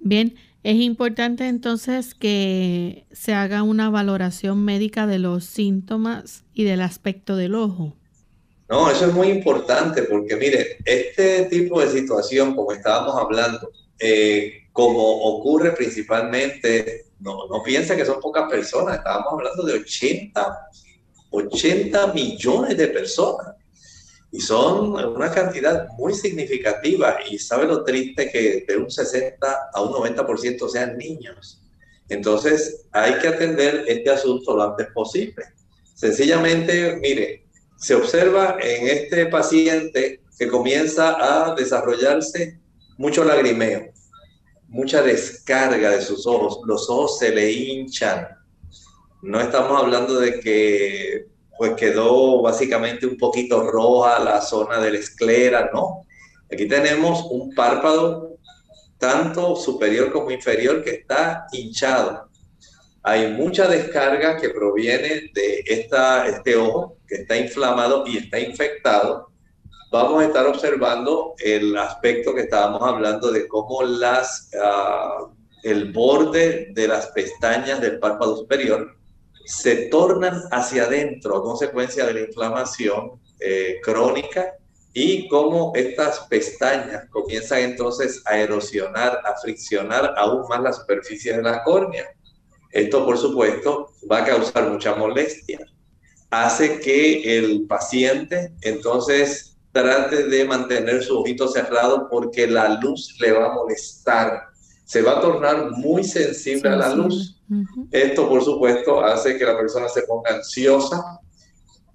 [0.00, 6.82] Bien, es importante entonces que se haga una valoración médica de los síntomas y del
[6.82, 7.96] aspecto del ojo.
[8.68, 14.68] No, eso es muy importante porque mire, este tipo de situación, como estábamos hablando, eh,
[14.72, 20.70] como ocurre principalmente no, no piensa que son pocas personas, estábamos hablando de 80,
[21.30, 23.54] 80 millones de personas.
[24.32, 27.18] Y son una cantidad muy significativa.
[27.28, 31.62] Y sabe lo triste que de un 60 a un 90% sean niños.
[32.08, 35.44] Entonces hay que atender este asunto lo antes posible.
[35.94, 42.58] Sencillamente, mire, se observa en este paciente que comienza a desarrollarse
[42.98, 43.92] mucho lagrimeo
[44.70, 48.28] mucha descarga de sus ojos, los ojos se le hinchan.
[49.22, 51.26] No estamos hablando de que
[51.60, 56.06] pues quedó básicamente un poquito roja la zona de la esclera, no.
[56.50, 58.38] Aquí tenemos un párpado
[58.96, 62.30] tanto superior como inferior que está hinchado.
[63.02, 69.28] Hay mucha descarga que proviene de esta, este ojo que está inflamado y está infectado
[69.92, 75.26] vamos a estar observando el aspecto que estábamos hablando de cómo las, ah,
[75.62, 78.96] el borde de las pestañas del párpado superior
[79.50, 84.54] se tornan hacia adentro a consecuencia de la inflamación eh, crónica
[84.92, 91.42] y cómo estas pestañas comienzan entonces a erosionar, a friccionar aún más la superficie de
[91.42, 92.06] la córnea.
[92.70, 95.58] Esto, por supuesto, va a causar mucha molestia.
[96.30, 103.32] Hace que el paciente entonces trate de mantener su ojito cerrado porque la luz le
[103.32, 104.44] va a molestar.
[104.84, 107.39] Se va a tornar muy sensible a la luz.
[107.90, 111.20] Esto, por supuesto, hace que la persona se ponga ansiosa,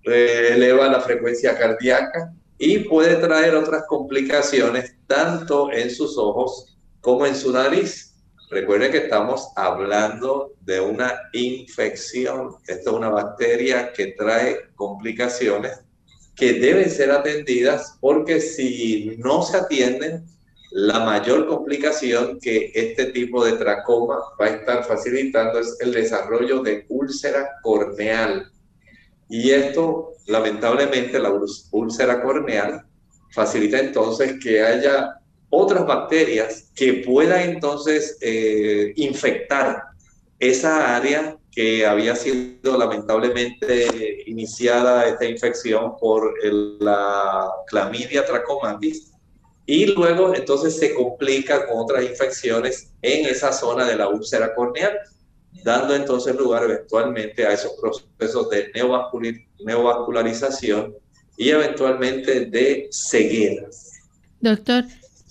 [0.03, 7.25] eh, eleva la frecuencia cardíaca y puede traer otras complicaciones tanto en sus ojos como
[7.25, 8.15] en su nariz.
[8.49, 12.55] Recuerden que estamos hablando de una infección.
[12.67, 15.79] Esto es una bacteria que trae complicaciones
[16.35, 20.25] que deben ser atendidas porque si no se atienden,
[20.75, 26.61] la mayor complicación que este tipo de tracoma va a estar facilitando es el desarrollo
[26.61, 28.51] de úlcera corneal.
[29.29, 31.31] Y esto, lamentablemente, la
[31.71, 32.85] úlcera corneal
[33.31, 39.81] facilita entonces que haya otras bacterias que puedan entonces eh, infectar
[40.39, 46.33] esa área que había sido lamentablemente iniciada esta infección por
[46.81, 49.14] la clamidia trachomatis
[49.65, 54.97] y luego entonces se complica con otras infecciones en esa zona de la úlcera corneal,
[55.63, 58.71] dando entonces lugar eventualmente a esos procesos de
[59.59, 60.93] neovascularización
[61.37, 63.67] y eventualmente de ceguera.
[64.39, 64.85] Doctor,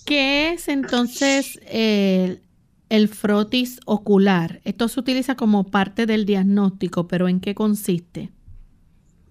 [0.05, 2.41] ¿qué es entonces el
[2.89, 4.61] el frotis ocular.
[4.63, 8.31] Esto se utiliza como parte del diagnóstico, pero ¿en qué consiste?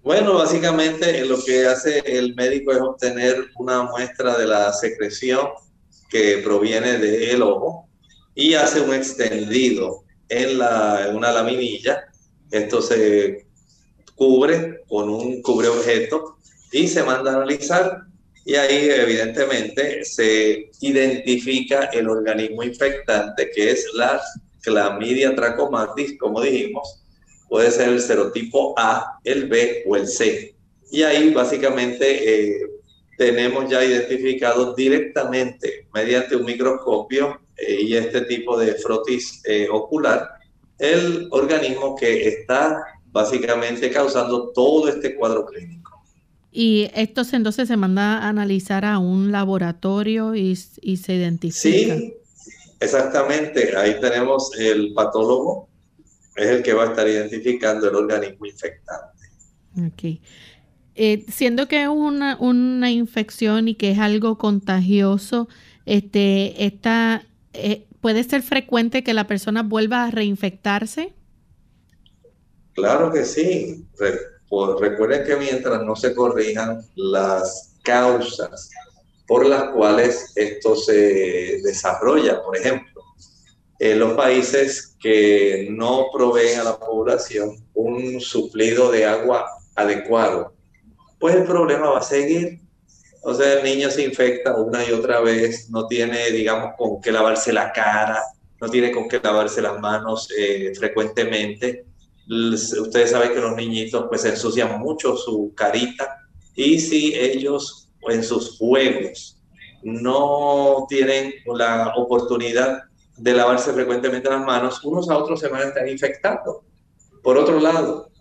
[0.05, 5.47] Bueno, básicamente lo que hace el médico es obtener una muestra de la secreción
[6.11, 7.89] que proviene del ojo
[8.35, 12.03] y hace un extendido en, la, una laminilla.
[12.51, 13.47] Esto se
[14.13, 16.37] cubre con un cubre objeto
[16.71, 18.01] y se manda a analizar
[18.45, 24.21] y ahí evidentemente se identifica el organismo infectante que es la
[24.61, 27.04] clamidia trachomatis, como dijimos,
[27.49, 30.55] puede ser el serotipo A, el B o el C.
[30.91, 32.67] Y ahí básicamente eh,
[33.17, 40.29] tenemos ya identificado directamente mediante un microscopio eh, y este tipo de frotis eh, ocular
[40.79, 45.85] el organismo que está básicamente causando todo este cuadro clínico.
[46.51, 51.97] Y esto entonces se manda a analizar a un laboratorio y, se identifica.
[51.97, 52.13] Sí,
[52.79, 53.75] exactamente.
[53.75, 55.67] Ahí tenemos el patólogo,
[56.35, 59.29] es el que va a estar identificando el organismo infectante.
[59.77, 60.21] Ok.
[60.95, 65.49] Eh, siendo que es una, una, infección y que es algo contagioso,
[65.85, 67.23] este, esta,
[67.53, 71.13] eh, ¿puede ser frecuente que la persona vuelva a reinfectarse?
[72.73, 73.85] Claro que sí.
[73.97, 78.69] Pues recuerden que mientras no se corrijan las causas
[79.27, 82.94] por las cuales esto se desarrolla, por ejemplo,
[83.79, 89.45] en los países que no proveen a la población un suplido de agua
[89.75, 90.53] adecuado,
[91.19, 92.59] pues el problema va a seguir.
[93.23, 97.11] O sea, el niño se infecta una y otra vez, no tiene, digamos, con qué
[97.11, 98.21] lavarse la cara,
[98.61, 101.85] no tiene con qué lavarse las manos eh, frecuentemente
[102.27, 106.17] ustedes saben que los niñitos pues ensucian mucho su carita
[106.55, 109.37] y si ellos en sus juegos
[109.83, 112.83] no tienen la oportunidad
[113.17, 116.63] de lavarse frecuentemente las manos, unos a otros se van a estar infectando.
[117.23, 118.11] Por otro lado,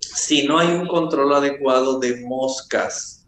[0.00, 3.26] si no hay un control adecuado de moscas,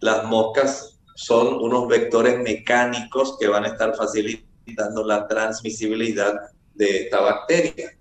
[0.00, 6.34] las moscas son unos vectores mecánicos que van a estar facilitando la transmisibilidad
[6.74, 7.96] de esta bacteria.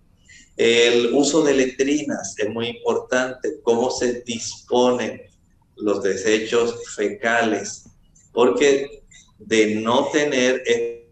[0.56, 5.22] El uso de letrinas es muy importante, cómo se disponen
[5.78, 7.86] los desechos fecales,
[8.32, 9.04] porque
[9.40, 10.62] de no tener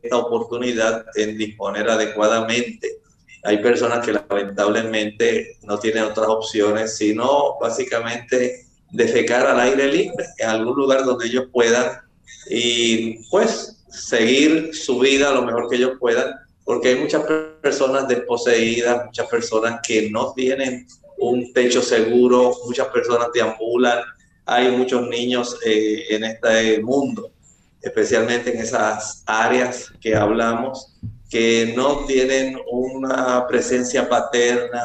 [0.02, 3.00] esta oportunidad en disponer adecuadamente,
[3.44, 10.50] hay personas que lamentablemente no tienen otras opciones, sino básicamente defecar al aire libre, en
[10.50, 12.00] algún lugar donde ellos puedan
[12.50, 16.34] y pues seguir su vida lo mejor que ellos puedan
[16.70, 17.24] porque hay muchas
[17.64, 20.86] personas desposeídas, muchas personas que no tienen
[21.18, 23.98] un techo seguro, muchas personas deambulan,
[24.46, 27.32] hay muchos niños eh, en este mundo,
[27.82, 30.98] especialmente en esas áreas que hablamos,
[31.30, 34.84] que no tienen una presencia paterna,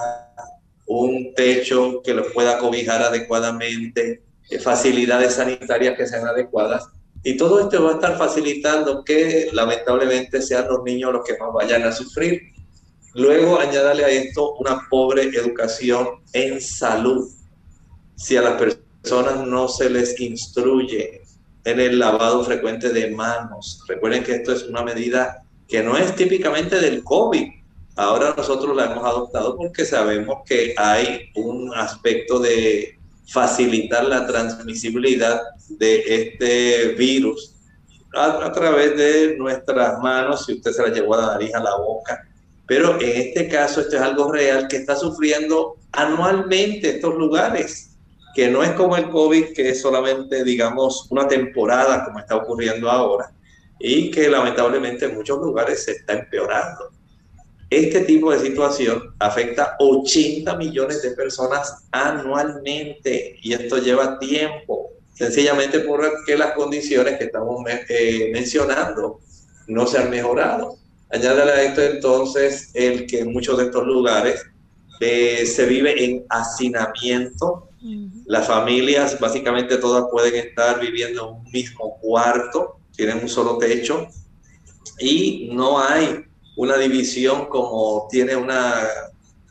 [0.87, 6.87] un techo que los pueda cobijar adecuadamente, eh, facilidades sanitarias que sean adecuadas
[7.27, 11.55] y todo esto va a estar facilitando que lamentablemente sean los niños los que más
[11.55, 12.53] vayan a sufrir.
[13.15, 17.27] Luego añádale a esto una pobre educación en salud.
[18.15, 21.23] Si a las personas no se les instruye
[21.65, 26.15] en el lavado frecuente de manos, recuerden que esto es una medida que no es
[26.15, 27.49] típicamente del COVID.
[27.97, 35.41] Ahora nosotros la hemos adoptado porque sabemos que hay un aspecto de facilitar la transmisibilidad
[35.69, 37.55] de este virus
[38.15, 41.77] a, través de nuestras manos, si usted se la llevó a la nariz, a la
[41.77, 42.29] boca.
[42.67, 47.94] Pero en este caso esto es algo real que está sufriendo anualmente estos lugares,
[48.35, 52.91] que no es como el COVID, que es solamente, digamos, una temporada como está ocurriendo
[52.91, 53.33] ahora,
[53.79, 56.91] y que lamentablemente en muchos lugares se está empeorando.
[57.71, 65.81] Este tipo de situación afecta 80 millones de personas anualmente y esto lleva tiempo, sencillamente
[65.81, 69.21] porque las condiciones que estamos eh, mencionando
[69.67, 70.77] no se han mejorado.
[71.11, 74.45] Añádale a esto entonces el que en muchos de estos lugares
[75.01, 77.69] eh, se vive en hacinamiento.
[78.27, 84.07] Las familias básicamente todas pueden estar viviendo en un mismo cuarto, tienen un solo techo
[84.99, 86.25] y no hay
[86.57, 88.89] una división como tiene una,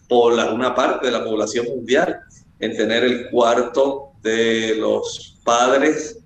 [0.09, 2.21] una parte de la población mundial,
[2.59, 6.19] en tener el cuarto de los padres,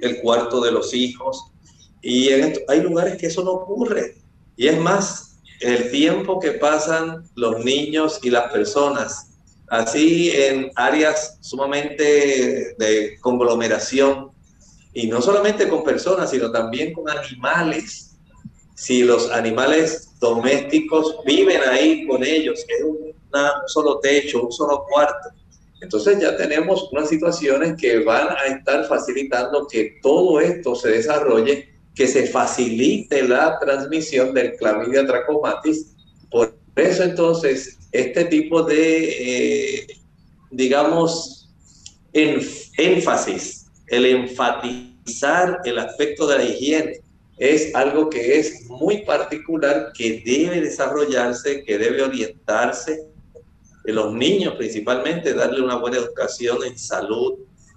[0.00, 1.52] el cuarto de los hijos.
[2.02, 4.16] Y hay lugares que eso no ocurre.
[4.56, 9.33] Y es más, el tiempo que pasan los niños y las personas,
[9.68, 14.30] así en áreas sumamente de conglomeración,
[14.92, 18.16] y no solamente con personas, sino también con animales,
[18.76, 23.14] si los animales domésticos viven ahí con ellos, es un
[23.66, 25.30] solo techo, un solo cuarto.
[25.80, 31.68] Entonces ya tenemos unas situaciones que van a estar facilitando que todo esto se desarrolle,
[31.94, 35.94] que se facilite la transmisión del clamidia trachomatis
[36.30, 39.86] por eso entonces, este tipo de, eh,
[40.50, 41.50] digamos,
[42.12, 47.00] énfasis, el enfatizar el aspecto de la higiene,
[47.36, 53.06] es algo que es muy particular, que debe desarrollarse, que debe orientarse
[53.84, 57.34] en los niños principalmente, darle una buena educación en salud,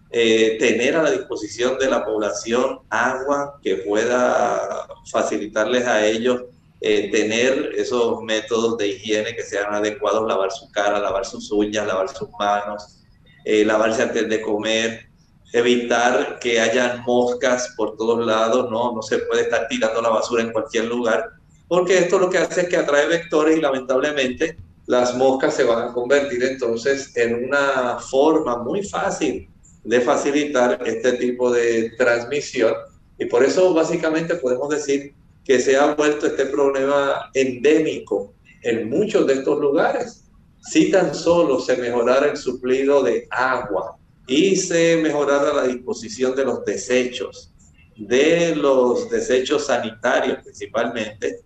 [0.09, 6.43] eh, tener a la disposición de la población agua que pueda facilitarles a ellos
[6.82, 11.88] eh, tener esos métodos de higiene que sean adecuados, lavar su cara, lavar sus uñas,
[11.88, 13.03] lavar sus manos,
[13.45, 15.07] eh, lavarse antes de comer,
[15.53, 20.43] evitar que haya moscas por todos lados, no, no se puede estar tirando la basura
[20.43, 21.32] en cualquier lugar,
[21.67, 25.89] porque esto lo que hace es que atrae vectores y lamentablemente las moscas se van
[25.89, 29.49] a convertir entonces en una forma muy fácil
[29.84, 32.73] de facilitar este tipo de transmisión.
[33.17, 35.13] Y por eso básicamente podemos decir
[35.47, 38.33] que se ha vuelto este problema endémico
[38.63, 40.25] en muchos de estos lugares.
[40.59, 46.43] Si tan solo se mejorara el suplido de agua y se mejorara la disposición de
[46.43, 47.53] los desechos,
[47.95, 51.39] de los desechos sanitarios principalmente,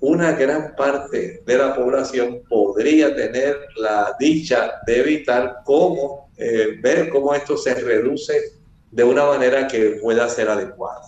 [0.00, 7.10] una gran parte de la población podría tener la dicha de evitar cómo, eh, ver
[7.10, 8.54] cómo esto se reduce
[8.90, 11.02] de una manera que pueda ser adecuada.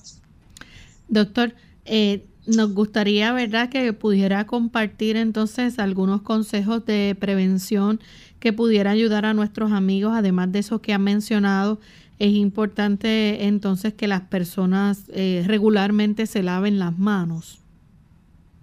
[1.09, 1.53] Doctor,
[1.87, 8.01] eh, nos gustaría, ¿verdad?, que pudiera compartir entonces algunos consejos de prevención
[8.41, 11.81] que pudiera ayudar a nuestros amigos, además de eso que han mencionado.
[12.19, 17.61] Es importante entonces que las personas eh, regularmente se laven las manos.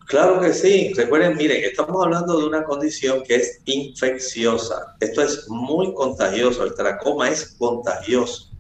[0.07, 0.91] Claro que sí.
[0.95, 4.95] Recuerden, miren, estamos hablando de una condición que es infecciosa.
[4.99, 6.63] Esto es muy contagioso.
[6.63, 8.51] El tracoma es contagioso.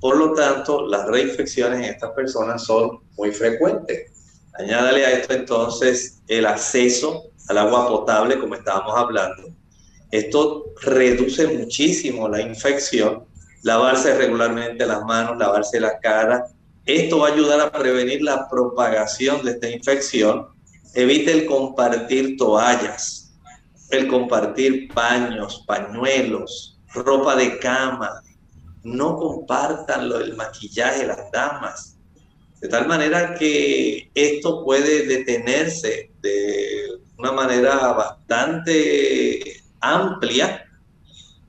[0.00, 4.11] Por lo tanto, las reinfecciones en estas personas son muy frecuentes.
[4.58, 9.48] Añádale a esto entonces el acceso al agua potable, como estábamos hablando.
[10.10, 13.24] Esto reduce muchísimo la infección.
[13.62, 16.46] Lavarse regularmente las manos, lavarse la cara.
[16.84, 20.48] Esto va a ayudar a prevenir la propagación de esta infección.
[20.94, 23.32] Evite el compartir toallas,
[23.90, 28.22] el compartir paños, pañuelos, ropa de cama,
[28.82, 31.91] no compartan el maquillaje, las damas,
[32.62, 40.64] de tal manera que esto puede detenerse de una manera bastante amplia.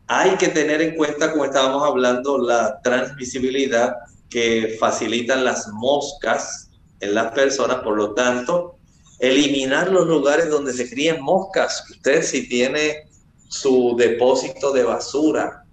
[0.08, 3.94] Hay que tener en cuenta, como estábamos hablando, la transmisibilidad
[4.28, 8.78] que facilitan las moscas en las personas, por lo tanto,
[9.20, 11.86] eliminar los lugares donde se críen moscas.
[11.92, 13.08] Usted si tiene
[13.50, 15.64] su depósito de basura,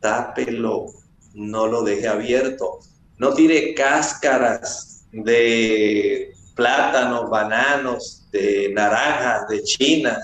[0.00, 0.86] tápelo,
[1.34, 2.80] no lo deje abierto.
[3.18, 10.18] No tire cáscaras de plátanos, bananos, de naranjas, de china,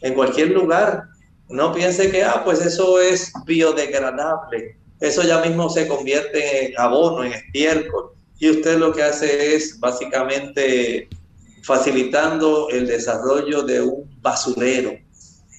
[0.00, 1.04] en cualquier lugar.
[1.48, 4.76] No piense que, ah, pues eso es biodegradable.
[5.00, 8.12] Eso ya mismo se convierte en abono, en estiércol.
[8.38, 11.08] Y usted lo que hace es básicamente
[11.62, 14.92] facilitando el desarrollo de un basurero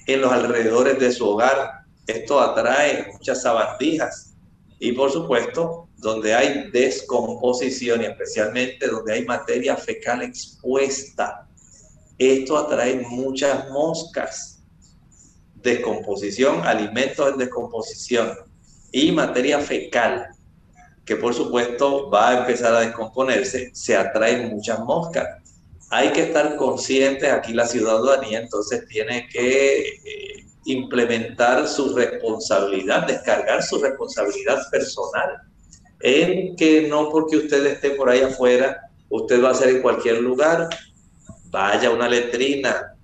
[0.08, 1.84] en los alrededores de su hogar.
[2.08, 4.33] Esto atrae muchas sabandijas
[4.80, 11.48] y por supuesto, donde hay descomposición y especialmente donde hay materia fecal expuesta,
[12.18, 14.64] esto atrae muchas moscas.
[15.56, 18.34] Descomposición, alimentos en descomposición
[18.92, 20.28] y materia fecal,
[21.06, 25.26] que por supuesto va a empezar a descomponerse, se atraen muchas moscas.
[25.90, 30.33] Hay que estar conscientes, aquí la ciudadanía entonces tiene que eh,
[30.66, 35.42] implementar su responsabilidad, descargar su responsabilidad personal,
[36.00, 40.20] en que no porque usted esté por ahí afuera, usted va a ser en cualquier
[40.20, 40.70] lugar,
[41.50, 42.96] vaya a una letrina,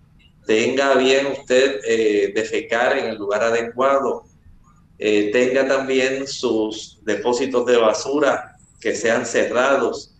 [0.45, 4.24] tenga bien usted eh, defecar en el lugar adecuado,
[4.97, 10.16] eh, tenga también sus depósitos de basura que sean cerrados,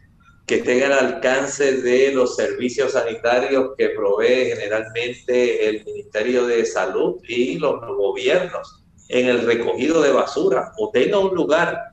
[0.50, 7.60] que tengan alcance de los servicios sanitarios que provee generalmente el Ministerio de Salud y
[7.60, 11.92] los gobiernos en el recogido de basura o tenga un lugar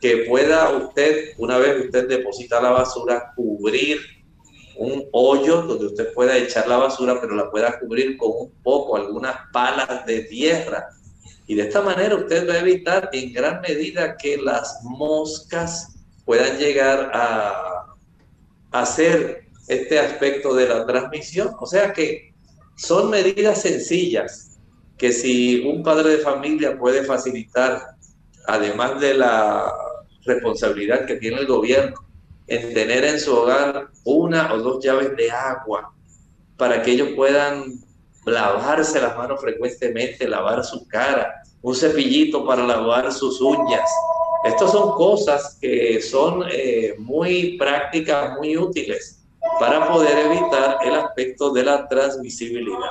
[0.00, 4.00] que pueda usted, una vez usted deposita la basura, cubrir
[4.78, 8.96] un hoyo donde usted pueda echar la basura, pero la pueda cubrir con un poco,
[8.96, 10.88] algunas palas de tierra.
[11.46, 16.56] Y de esta manera usted va a evitar en gran medida que las moscas puedan
[16.56, 17.79] llegar a
[18.72, 21.54] hacer este aspecto de la transmisión.
[21.60, 22.34] O sea que
[22.76, 24.58] son medidas sencillas
[24.98, 27.96] que si un padre de familia puede facilitar,
[28.46, 29.72] además de la
[30.24, 31.96] responsabilidad que tiene el gobierno
[32.46, 35.94] en tener en su hogar una o dos llaves de agua
[36.56, 37.80] para que ellos puedan
[38.26, 43.88] lavarse las manos frecuentemente, lavar su cara, un cepillito para lavar sus uñas.
[44.44, 49.22] Estas son cosas que son eh, muy prácticas, muy útiles
[49.58, 52.90] para poder evitar el aspecto de la transmisibilidad.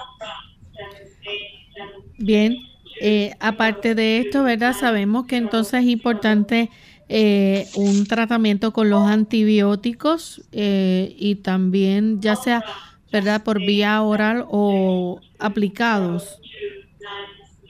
[2.18, 2.56] Bien,
[3.02, 4.76] eh, aparte de esto, ¿verdad?
[4.80, 6.70] Sabemos que entonces es importante
[7.08, 12.64] eh, un tratamiento con los antibióticos y también ya sea,
[13.12, 13.44] ¿verdad?
[13.44, 16.40] Por vía oral o aplicados.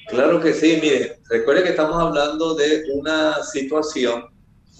[0.09, 4.25] Claro que sí, mire, recuerde que estamos hablando de una situación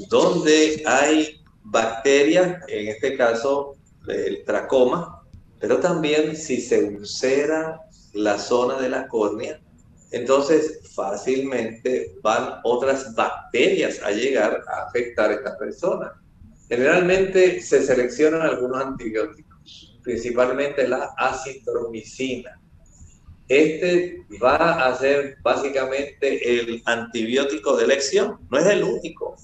[0.09, 3.75] donde hay bacterias, en este caso
[4.07, 5.21] el tracoma,
[5.59, 7.79] pero también si se ulcera
[8.13, 9.61] la zona de la córnea,
[10.11, 16.11] entonces fácilmente van otras bacterias a llegar a afectar a esta persona.
[16.67, 22.59] Generalmente se seleccionan algunos antibióticos, principalmente la acitromicina
[23.49, 29.35] este va a ser básicamente el antibiótico de elección, no es el único.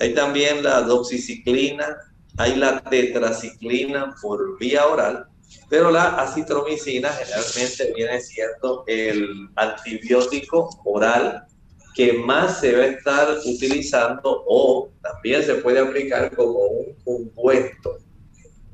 [0.00, 1.96] Hay también la doxiciclina,
[2.36, 5.26] hay la tetraciclina por vía oral,
[5.70, 11.46] pero la acitromicina generalmente viene siendo el antibiótico oral
[11.94, 17.98] que más se va a estar utilizando o también se puede aplicar como un ungüento.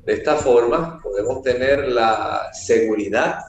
[0.03, 3.39] De esta forma podemos tener la seguridad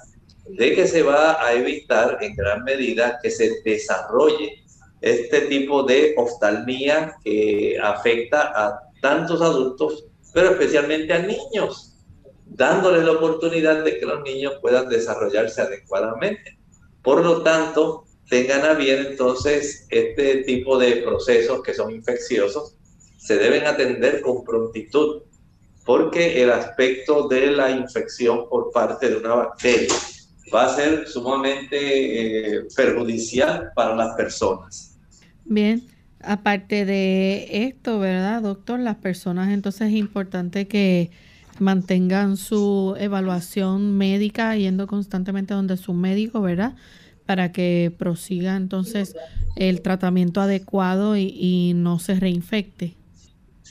[0.46, 4.64] de que se va a evitar en gran medida que se desarrolle
[5.00, 11.94] este tipo de oftalmía que afecta a tantos adultos, pero especialmente a niños,
[12.46, 16.58] dándoles la oportunidad de que los niños puedan desarrollarse adecuadamente.
[17.02, 22.76] Por lo tanto, tengan a bien entonces este tipo de procesos que son infecciosos,
[23.18, 25.22] se deben atender con prontitud,
[25.84, 29.94] porque el aspecto de la infección por parte de una bacteria
[30.52, 34.96] va a ser sumamente eh, perjudicial para las personas.
[35.44, 35.82] Bien,
[36.20, 38.80] aparte de esto, ¿verdad, doctor?
[38.80, 41.10] Las personas entonces es importante que
[41.58, 46.74] mantengan su evaluación médica yendo constantemente donde su médico, ¿verdad?
[47.26, 49.14] Para que prosiga entonces
[49.56, 52.94] el tratamiento adecuado y, y no se reinfecte.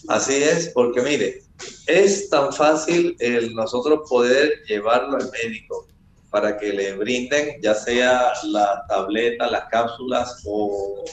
[0.08, 1.44] Así es, porque mire,
[1.88, 5.88] es tan fácil el nosotros poder llevarlo al médico,
[6.34, 11.06] para que le brinden ya sea la tableta, las cápsulas o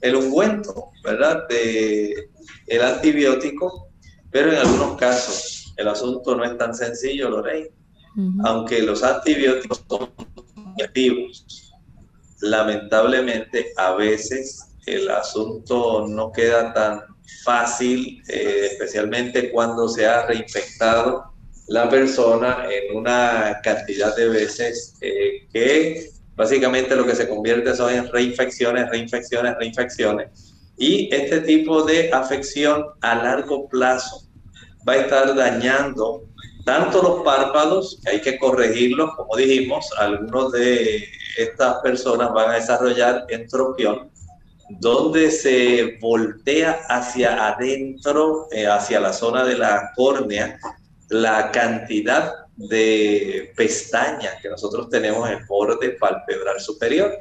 [0.00, 1.46] el ungüento, ¿verdad?
[1.46, 2.30] De
[2.68, 3.90] el antibiótico,
[4.30, 7.68] pero en algunos casos el asunto no es tan sencillo, Lorraine.
[8.44, 10.10] Aunque los antibióticos son
[10.82, 11.70] activos,
[12.40, 17.02] lamentablemente a veces el asunto no queda tan
[17.44, 21.31] fácil, eh, especialmente cuando se ha reinfectado
[21.72, 27.94] la persona en una cantidad de veces eh, que básicamente lo que se convierte son
[27.94, 30.54] en reinfecciones, reinfecciones, reinfecciones.
[30.76, 34.28] Y este tipo de afección a largo plazo
[34.86, 36.24] va a estar dañando
[36.66, 41.02] tanto los párpados, que hay que corregirlos, como dijimos, algunos de
[41.38, 44.10] estas personas van a desarrollar entropión,
[44.78, 50.58] donde se voltea hacia adentro, eh, hacia la zona de la córnea,
[51.12, 57.12] la cantidad de pestañas que nosotros tenemos en el borde palpebral superior.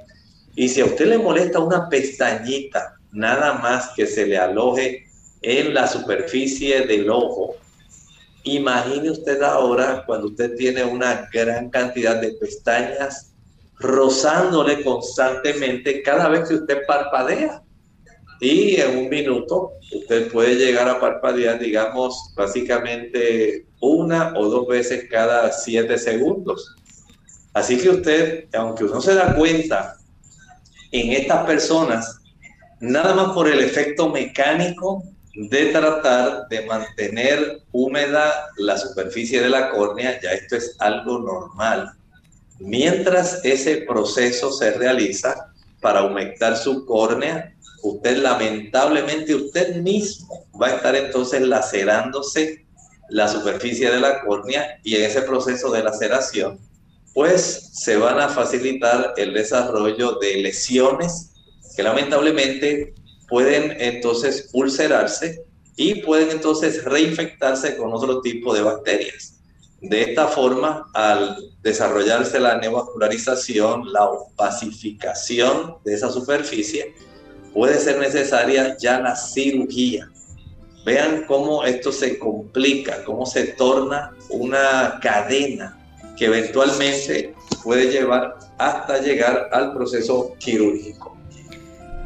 [0.56, 5.08] Y si a usted le molesta una pestañita, nada más que se le aloje
[5.42, 7.56] en la superficie del ojo,
[8.44, 13.34] imagine usted ahora cuando usted tiene una gran cantidad de pestañas
[13.78, 17.62] rozándole constantemente cada vez que usted parpadea.
[18.42, 25.06] Y en un minuto usted puede llegar a parpadear, digamos, básicamente una o dos veces
[25.12, 26.76] cada siete segundos.
[27.54, 29.96] Así que usted, aunque uno se da cuenta
[30.92, 32.18] en estas personas,
[32.80, 35.04] nada más por el efecto mecánico
[35.36, 41.92] de tratar de mantener húmeda la superficie de la córnea, ya esto es algo normal.
[42.60, 50.76] Mientras ese proceso se realiza para humectar su córnea, usted lamentablemente, usted mismo va a
[50.76, 52.66] estar entonces lacerándose
[53.10, 56.60] la superficie de la córnea y en ese proceso de laceración,
[57.14, 61.32] pues se van a facilitar el desarrollo de lesiones
[61.76, 62.94] que lamentablemente
[63.28, 65.44] pueden entonces ulcerarse
[65.76, 69.42] y pueden entonces reinfectarse con otro tipo de bacterias.
[69.82, 76.94] De esta forma, al desarrollarse la neovascularización, la opacificación de esa superficie,
[77.54, 80.10] puede ser necesaria ya la cirugía
[80.86, 85.78] Vean cómo esto se complica, cómo se torna una cadena
[86.18, 91.16] que eventualmente puede llevar hasta llegar al proceso quirúrgico.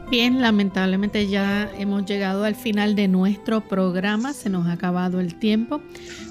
[0.10, 5.40] Bien, lamentablemente ya hemos llegado al final de nuestro programa, se nos ha acabado el
[5.40, 5.82] tiempo,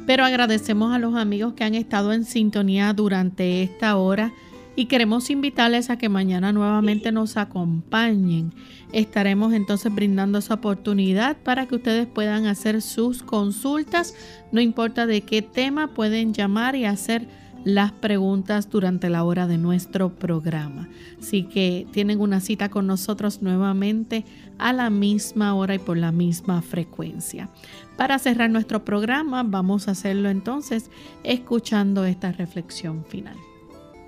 [0.07, 4.33] pero agradecemos a los amigos que han estado en sintonía durante esta hora
[4.77, 8.53] y queremos invitarles a que mañana nuevamente nos acompañen.
[8.93, 14.15] Estaremos entonces brindando esa oportunidad para que ustedes puedan hacer sus consultas,
[14.53, 17.29] no importa de qué tema, pueden llamar y hacer
[17.65, 20.89] las preguntas durante la hora de nuestro programa.
[21.19, 24.25] Así que tienen una cita con nosotros nuevamente
[24.59, 27.49] a la misma hora y por la misma frecuencia.
[27.97, 30.91] Para cerrar nuestro programa, vamos a hacerlo entonces
[31.23, 33.37] escuchando esta reflexión final.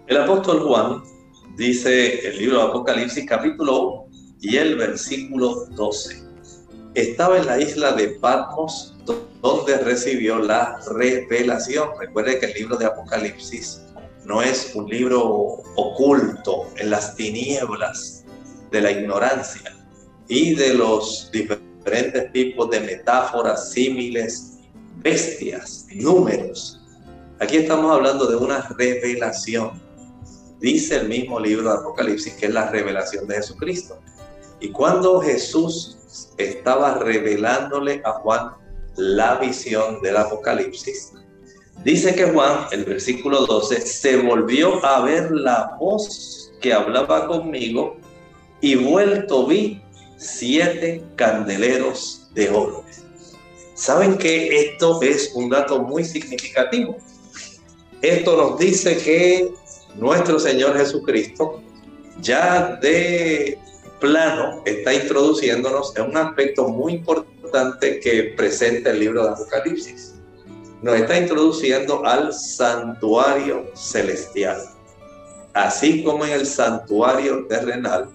[0.08, 1.02] El apóstol Juan
[1.56, 6.22] dice el libro de Apocalipsis capítulo 1 y el versículo 12.
[6.94, 8.94] Estaba en la isla de Patmos
[9.42, 11.88] donde recibió la revelación.
[11.98, 13.82] Recuerde que el libro de Apocalipsis
[14.24, 15.24] no es un libro
[15.74, 18.24] oculto en las tinieblas
[18.70, 19.76] de la ignorancia
[20.28, 24.58] y de los diferentes tipos de metáforas, símiles,
[24.98, 26.80] bestias, números.
[27.40, 29.84] Aquí estamos hablando de una revelación
[30.60, 34.00] dice el mismo libro de Apocalipsis que es la revelación de Jesucristo.
[34.60, 35.96] Y cuando Jesús
[36.38, 38.52] estaba revelándole a Juan
[38.96, 41.12] la visión del Apocalipsis,
[41.84, 47.96] dice que Juan, el versículo 12, se volvió a ver la voz que hablaba conmigo
[48.60, 49.82] y vuelto vi
[50.16, 52.84] siete candeleros de oro.
[53.74, 56.96] ¿Saben que esto es un dato muy significativo?
[58.00, 59.52] Esto nos dice que
[59.98, 61.62] nuestro Señor Jesucristo
[62.20, 63.58] ya de
[64.00, 70.14] plano está introduciéndonos en un aspecto muy importante que presenta el libro de Apocalipsis.
[70.82, 74.62] Nos está introduciendo al santuario celestial.
[75.54, 78.10] Así como en el santuario terrenal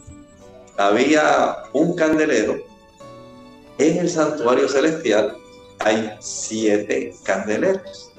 [0.77, 2.57] había un candelero,
[3.79, 5.35] en el santuario celestial
[5.79, 8.11] hay siete candeleros.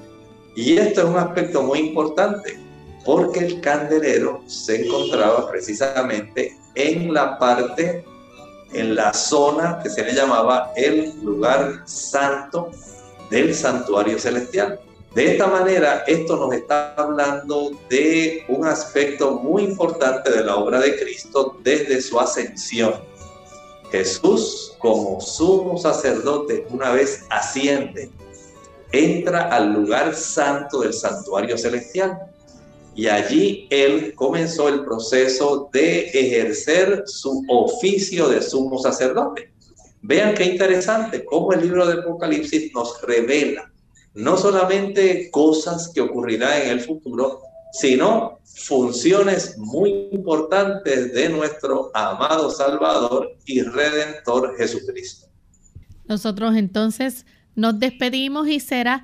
[0.55, 2.62] Y esto es un aspecto muy importante
[3.05, 8.03] porque el candelero se encontraba precisamente en la parte,
[8.73, 12.71] en la zona que se le llamaba el lugar santo
[13.29, 14.79] del santuario celestial.
[15.13, 20.79] De esta manera, esto nos está hablando de un aspecto muy importante de la obra
[20.79, 22.95] de Cristo desde su ascensión.
[23.91, 28.09] Jesús, como sumo sacerdote, una vez asciende,
[28.91, 32.32] entra al lugar santo del santuario celestial
[32.95, 39.51] y allí él comenzó el proceso de ejercer su oficio de sumo sacerdote.
[40.01, 43.71] Vean qué interesante cómo el libro de Apocalipsis nos revela
[44.13, 47.41] no solamente cosas que ocurrirán en el futuro,
[47.71, 55.27] sino funciones muy importantes de nuestro amado Salvador y Redentor Jesucristo.
[56.05, 57.25] Nosotros entonces
[57.55, 59.03] nos despedimos y será